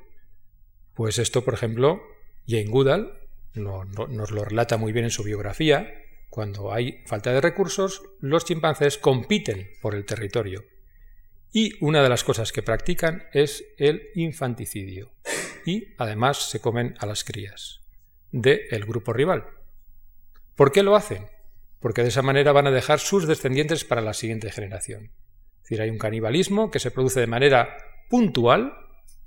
[0.94, 2.02] Pues esto, por ejemplo,
[2.48, 3.18] Jane Goodall
[3.56, 5.94] nos lo relata muy bien en su biografía.
[6.30, 10.64] Cuando hay falta de recursos, los chimpancés compiten por el territorio.
[11.52, 15.12] Y una de las cosas que practican es el infanticidio.
[15.66, 17.82] Y además se comen a las crías
[18.32, 19.46] del grupo rival.
[20.56, 21.26] ¿Por qué lo hacen?
[21.82, 25.12] Porque de esa manera van a dejar sus descendientes para la siguiente generación.
[25.58, 27.76] Es decir, hay un canibalismo que se produce de manera
[28.10, 28.74] puntual,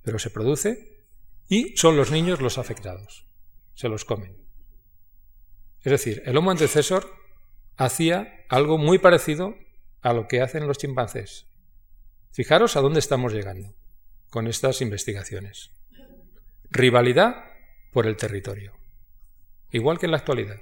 [0.03, 1.03] pero se produce,
[1.49, 3.27] y son los niños los afectados.
[3.75, 4.39] Se los comen.
[5.81, 7.11] Es decir, el Homo antecesor
[7.77, 9.57] hacía algo muy parecido
[10.01, 11.47] a lo que hacen los chimpancés.
[12.31, 13.75] Fijaros a dónde estamos llegando
[14.31, 15.73] con estas investigaciones.
[16.71, 17.45] Rivalidad
[17.93, 18.73] por el territorio.
[19.71, 20.61] Igual que en la actualidad.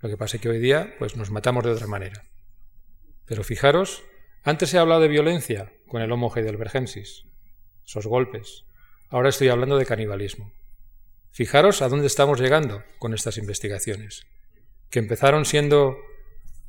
[0.00, 2.24] Lo que pasa es que hoy día pues, nos matamos de otra manera.
[3.26, 4.02] Pero fijaros,
[4.42, 7.24] antes he hablado de violencia con el Homo heidelbergensis,
[7.84, 8.64] esos golpes.
[9.08, 10.52] Ahora estoy hablando de canibalismo.
[11.32, 14.26] Fijaros a dónde estamos llegando con estas investigaciones,
[14.88, 15.96] que empezaron siendo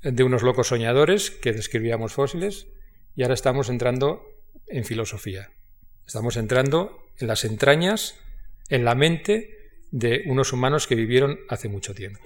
[0.02, 2.68] de unos locos soñadores que describíamos fósiles
[3.16, 4.24] y ahora estamos entrando
[4.68, 5.52] en filosofía.
[6.06, 8.20] Estamos entrando en las entrañas,
[8.70, 9.58] en la mente
[9.92, 12.22] de unos humanos que vivieron hace mucho tiempo.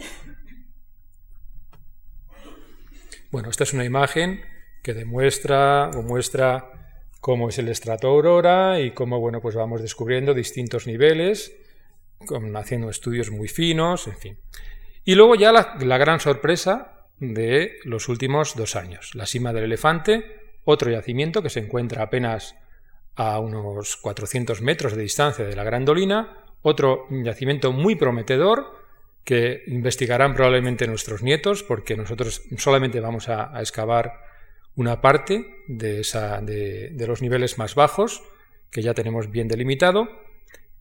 [3.36, 4.46] Bueno, esta es una imagen
[4.82, 6.72] que demuestra o muestra
[7.20, 11.54] cómo es el estrato aurora y cómo bueno, pues vamos descubriendo distintos niveles,
[12.56, 14.38] haciendo estudios muy finos, en fin.
[15.04, 20.56] Y luego ya la, gran sorpresa de los últimos dos años, la cima del elefante,
[20.64, 22.56] otro yacimiento que se encuentra apenas
[23.18, 28.85] a unos 400 metros de distancia de la Gran Dolina, otro yacimiento muy prometedor,
[29.26, 34.22] que investigarán probablemente nuestros nietos, porque nosotros solamente vamos a, excavar
[34.76, 38.24] una parte de, esa, de, los niveles más bajos,
[38.70, 40.08] que ya tenemos bien delimitado,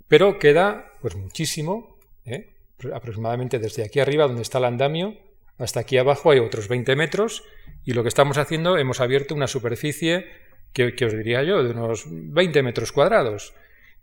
[0.08, 2.54] pero queda pues muchísimo, ¿eh?
[2.92, 5.16] aproximadamente desde aquí arriba, donde está el andamio,
[5.56, 7.44] hasta aquí abajo hay otros 20 metros,
[7.86, 10.26] y lo que estamos haciendo, hemos abierto una superficie
[10.74, 13.54] que, os diría yo, de unos 20 metros cuadrados,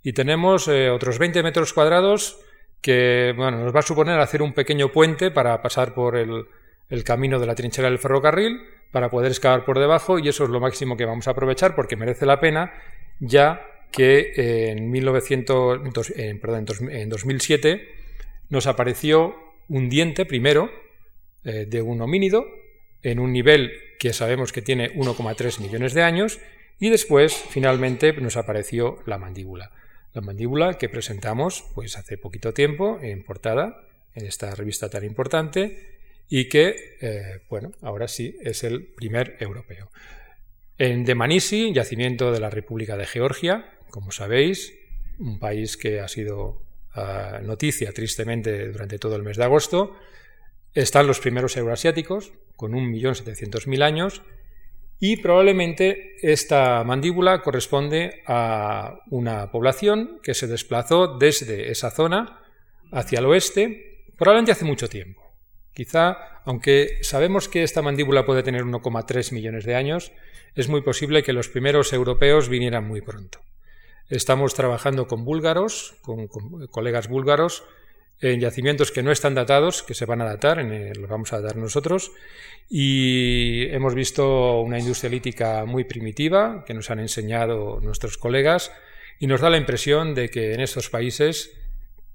[0.02, 2.40] y tenemos eh, otros 20 metros cuadrados
[2.82, 6.46] que bueno, nos va a suponer hacer un pequeño puente para pasar por el,
[7.04, 8.60] camino de la trinchera del ferrocarril,
[8.92, 11.96] para poder excavar por debajo, y eso es lo máximo que vamos a aprovechar porque
[11.96, 12.74] merece la pena,
[13.20, 13.62] ya
[13.92, 14.34] que
[14.72, 15.82] en, 1900,
[16.16, 17.90] en 2007
[18.50, 19.36] nos apareció
[19.70, 20.70] un diente primero
[21.44, 22.46] eh, de un homínido
[23.04, 26.40] en un nivel que sabemos que tiene 1,3 millones de años
[26.80, 29.72] y después finalmente nos apareció la mandíbula.
[30.14, 36.00] La mandíbula que presentamos pues hace poquito tiempo en portada en esta revista tan importante
[36.28, 39.90] y que, eh, bueno, ahora sí es el primer europeo.
[40.78, 44.74] En Demanisi, yacimiento de la República de Georgia, como sabéis,
[45.20, 46.62] un país que ha sido
[46.94, 49.96] ah, noticia tristemente durante todo el mes de agosto,
[50.74, 54.24] están los primeros euroasiáticos, con 1.700.000 años,
[55.04, 62.40] y probablemente esta mandíbula corresponde a una población que se desplazó desde esa zona
[62.92, 65.20] hacia el oeste, probablemente hace mucho tiempo.
[65.74, 70.12] Quizá, aunque sabemos que esta mandíbula puede tener 1,3 millones de años,
[70.54, 73.40] es muy posible que los primeros europeos vinieran muy pronto.
[74.08, 76.28] Estamos trabajando con búlgaros, con,
[76.68, 77.64] colegas búlgaros,
[78.22, 81.58] en yacimientos que no están datados, que se van a datar, los vamos a datar
[81.58, 82.12] nosotros,
[82.70, 88.72] y hemos visto una industria lítica muy primitiva que nos han enseñado nuestros colegas
[89.20, 91.52] y nos da la impresión de que en estos países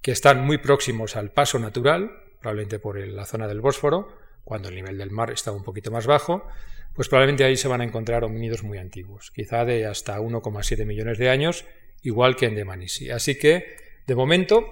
[0.00, 4.08] que están muy próximos al paso natural, probablemente por la zona del Bósforo,
[4.44, 6.46] cuando el nivel del mar está un poquito más bajo,
[6.94, 11.18] pues probablemente ahí se van a encontrar homínidos muy antiguos, quizá de hasta 1,7 millones
[11.18, 11.64] de años,
[12.02, 13.10] igual que en Demanisi.
[13.10, 13.76] Así que,
[14.06, 14.66] de momento,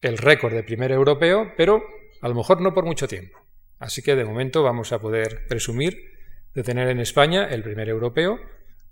[0.00, 1.82] el récord de primer europeo, pero
[2.20, 3.38] a lo mejor no por mucho tiempo.
[3.78, 6.12] Así que, de momento, vamos a poder presumir
[6.54, 8.40] de tener en España el primer europeo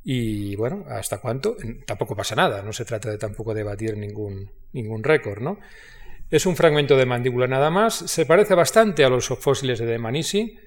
[0.02, 1.56] y, bueno, ¿hasta cuánto?
[1.86, 5.58] Tampoco pasa nada, no se trata de tampoco de batir ningún, ningún récord, ¿no?
[6.30, 10.58] Es un fragmento de mandíbula nada más, se parece bastante a los fósiles de Demanisi,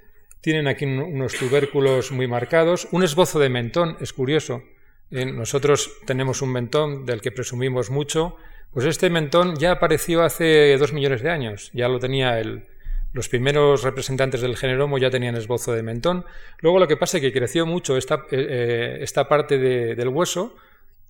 [0.41, 4.63] tienen aquí unos tubérculos muy marcados, un esbozo de mentón, es curioso,
[5.09, 8.35] nosotros tenemos un mentón del que presumimos mucho,
[8.77, 12.67] pues este mentón ya apareció hace dos millones de años, ya lo tenía el,
[13.11, 16.25] los primeros representantes del género Homo ya tenían esbozo de mentón.
[16.59, 20.55] Luego lo que pasa es que creció mucho esta, eh, eh, parte del hueso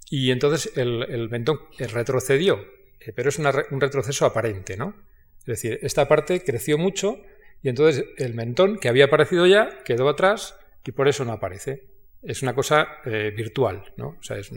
[0.10, 2.66] y entonces el, el mentón retrocedió
[3.02, 4.96] eh, pero es un retroceso aparente, ¿no?
[5.40, 7.22] Es decir, esta parte creció mucho
[7.62, 11.84] y entonces el mentón que había aparecido ya quedó atrás y por eso no aparece.
[12.24, 14.16] Es una cosa eh, virtual, ¿no?
[14.20, 14.54] O sea, es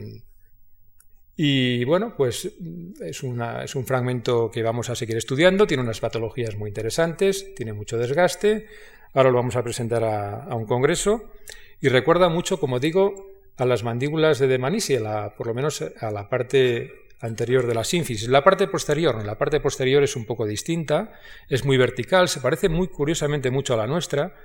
[1.35, 6.55] Y bueno, pues es, es, un fragmento que vamos a seguir estudiando, tiene unas patologías
[6.55, 8.67] muy interesantes, tiene mucho desgaste,
[9.13, 11.31] ahora lo vamos a presentar a, un congreso.
[11.79, 13.13] Y recuerda mucho, como digo,
[13.57, 14.97] a las mandíbulas de Demanisi,
[15.37, 18.27] por lo menos a la parte anterior de la sínfisis.
[18.27, 21.13] La parte posterior, la parte posterior es un poco distinta,
[21.49, 24.35] es muy vertical, se parece muy curiosamente mucho a la nuestra.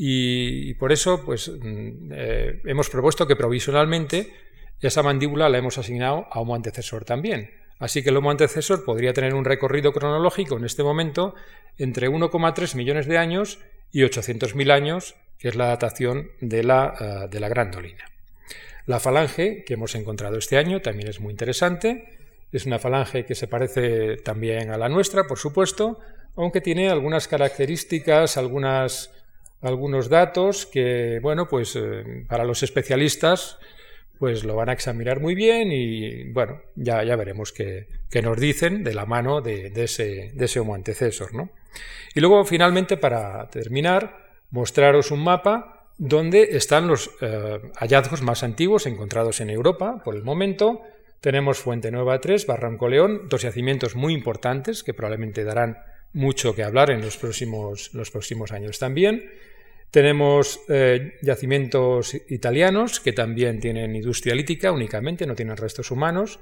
[0.00, 4.32] Y, por eso pues mm, eh, hemos propuesto que provisionalmente
[4.86, 7.50] esa mandíbula la hemos asignado a Homo antecesor también.
[7.78, 11.34] Así que el Homo antecesor podría tener un recorrido cronológico en este momento
[11.78, 13.58] entre 1,3 millones de años
[13.92, 18.04] y 800.000 años, que es la datación de la, eh, de la grandolina.
[18.86, 22.16] La falange que hemos encontrado este año también es muy interesante.
[22.50, 26.00] Es una falange que se parece también a la nuestra, por supuesto,
[26.36, 29.10] aunque tiene algunas características, algunos
[30.08, 33.58] datos que, bueno, pues eh, para los especialistas
[34.18, 37.86] pues lo van a examinar muy bien y, bueno, ya, ya veremos qué,
[38.22, 41.50] nos dicen de la mano de, ese, de ese antecesor, ¿no?
[42.14, 48.86] Y luego, finalmente, para terminar, mostraros un mapa donde están los eh, hallazgos más antiguos
[48.86, 50.82] encontrados en Europa por el momento,
[51.20, 55.78] tenemos Fuente Nueva 3, Barranco León, dos yacimientos muy importantes que probablemente darán
[56.12, 59.30] mucho que hablar en los próximos, los próximos años también.
[59.90, 66.38] Tenemos eh, yacimientos italianos que también tienen industria lítica únicamente, no tienen restos humanos.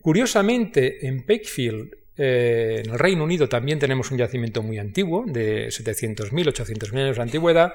[0.00, 5.68] Curiosamente, en Pakefield, eh, en el Reino Unido, también tenemos un yacimiento muy antiguo, de
[5.68, 7.74] 700.000, 800.000 años de antigüedad.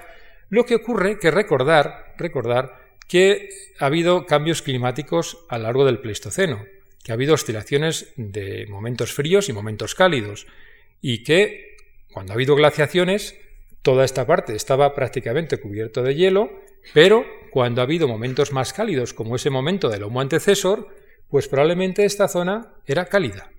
[0.49, 3.49] Lo que ocurre que recordar, recordar que
[3.79, 6.63] ha habido cambios climáticos a lo largo del Pleistoceno,
[7.03, 10.47] que ha habido oscilaciones de momentos fríos y momentos cálidos,
[11.01, 11.75] y que
[12.13, 13.35] cuando ha habido glaciaciones,
[13.81, 16.49] toda esta parte estaba prácticamente cubierto de hielo,
[16.93, 20.87] pero cuando ha habido momentos más cálidos, como ese momento del Homo antecesor,
[21.29, 23.51] pues probablemente esta zona era cálida,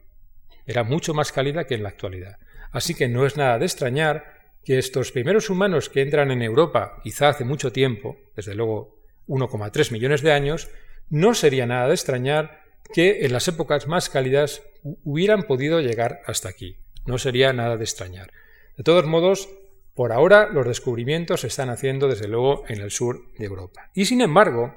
[0.67, 2.39] era mucho más cálida que en la actualidad.
[2.73, 7.01] Así que no es nada de extrañar que estos primeros humanos que entran en Europa,
[7.03, 8.97] quizá hace mucho tiempo, desde luego
[9.27, 10.71] 1,3 millones de años,
[11.09, 12.63] no sería nada de extrañar
[12.93, 14.63] que en las épocas más cálidas
[15.05, 16.77] hubieran podido llegar hasta aquí.
[17.07, 18.31] No sería nada de extrañar.
[18.77, 19.49] De todos modos,
[19.95, 23.91] por ahora los descubrimientos se están haciendo desde luego en el sur de Europa.
[23.95, 24.77] Y sin embargo,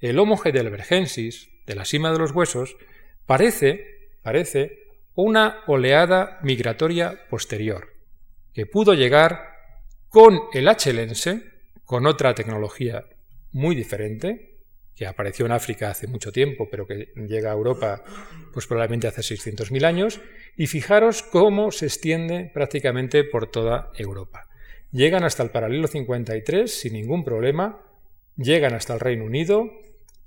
[0.00, 2.76] el Homo heidelbergensis, de la cima de los huesos,
[3.26, 4.82] parece, parece
[5.14, 7.88] una oleada migratoria posterior,
[8.52, 9.52] que pudo llegar
[10.08, 11.52] con el Achelense,
[11.84, 13.04] con otra tecnología
[13.52, 14.51] muy diferente,
[15.02, 18.04] que apareció en África hace mucho tiempo, pero que llega a Europa
[18.52, 20.20] pues probablemente hace 600.000 años,
[20.56, 24.48] y fijaros cómo se extiende prácticamente por toda Europa.
[24.92, 27.82] Llegan hasta el paralelo 53 sin ningún problema,
[28.36, 29.72] llegan hasta el Reino Unido,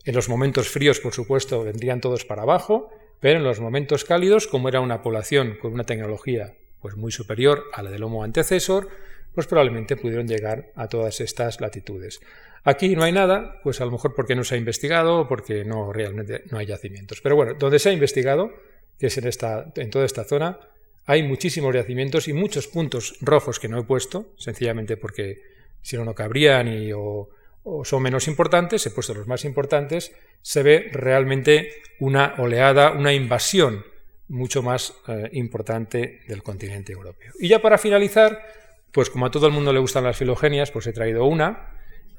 [0.03, 2.89] en los momentos fríos, por supuesto, vendrían todos para abajo,
[3.21, 7.63] pero en los momentos cálidos, como era una población con una tecnología pues muy superior
[7.73, 8.89] a la del Homo antecesor,
[9.33, 12.19] pues probablemente pudieron llegar a todas estas latitudes.
[12.67, 15.63] Aquí no hay nada, pues a lo mejor porque no se ha investigado o porque
[15.63, 17.21] no realmente no hay yacimientos.
[17.21, 18.51] Pero bueno, donde se ha investigado,
[18.97, 20.59] que es en, esta, en toda esta zona,
[21.05, 25.43] hay muchísimos yacimientos y muchos puntos rojos que no he puesto, sencillamente porque
[25.83, 27.29] si no, no cabrían y, o,
[27.83, 30.11] son menos importantes, he puesto los más importantes,
[30.41, 33.85] se ve realmente una oleada, una invasión
[34.27, 37.33] mucho más eh, importante del continente europeo.
[37.39, 38.41] Y ya para finalizar,
[38.91, 41.74] pues como a todo el mundo le gustan las filogenias, pues he traído una,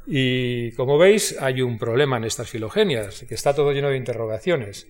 [0.07, 4.86] y como veis, hay un problema en estas filogenias, que está todo lleno de interrogaciones.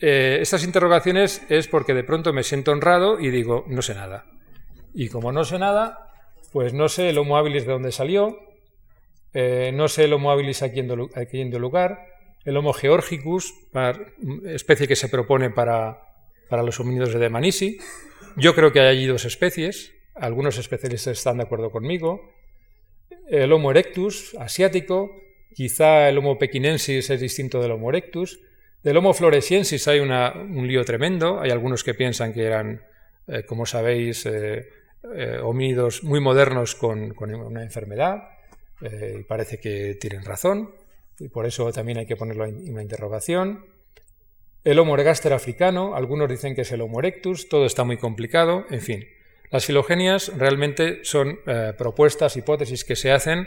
[0.00, 4.26] Eh, estas interrogaciones es porque de pronto me siento honrado y digo, no sé nada.
[4.94, 6.10] Y como no sé nada,
[6.52, 8.38] pues no sé el Homo habilis de dónde salió,
[9.34, 12.06] eh, no sé el Homo habilis en, aquí en lugar,
[12.44, 13.52] el Homo georgicus,
[14.46, 16.00] especie que se propone para,
[16.48, 17.78] para los homínidos de Demanisi.
[18.36, 22.20] Yo creo que hay allí dos especies, algunos especialistas están de acuerdo conmigo,
[23.28, 25.20] el Homo erectus asiático,
[25.54, 28.40] quizá el Homo pekinensis es distinto del Homo erectus.
[28.82, 31.40] Del Homo floresiensis hay un lío tremendo.
[31.40, 32.82] Hay algunos que piensan que eran,
[33.26, 34.68] eh, como sabéis, eh,
[35.14, 38.28] eh, homínidos muy modernos con, una enfermedad.
[38.82, 40.74] y parece que tienen razón.
[41.18, 43.64] Y por eso también hay que ponerlo en una interrogación.
[44.64, 47.48] El Homo ergaster africano, algunos dicen que es el Homo erectus.
[47.48, 48.66] Todo está muy complicado.
[48.68, 49.04] En fin,
[49.54, 53.46] las filogenias realmente son eh, propuestas, hipótesis que se hacen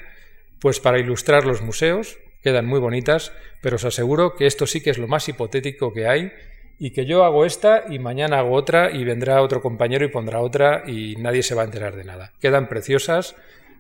[0.61, 4.89] pues para ilustrar los museos, quedan muy bonitas, pero os aseguro que esto sí que
[4.89, 6.31] es lo más hipotético que hay
[6.79, 10.39] y que yo hago esta y mañana hago otra y vendrá otro compañero y pondrá
[10.39, 12.31] otra y nadie se va a enterar de nada.
[12.39, 13.35] Quedan preciosas,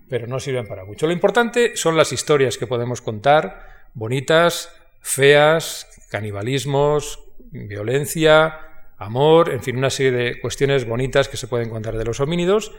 [0.09, 1.07] pero no sirven para mucho.
[1.07, 9.77] Lo importante son las historias que podemos contar, bonitas, feas, canibalismos, violencia, amor, en fin,
[9.77, 12.71] una serie de cuestiones bonitas que se pueden contar de los homínidos,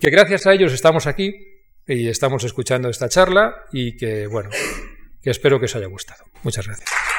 [0.00, 1.34] que gracias a ellos estamos aquí
[1.86, 4.50] y estamos escuchando esta charla y que, bueno,
[5.22, 6.24] que espero que os haya gustado.
[6.42, 7.09] Muchas gracias.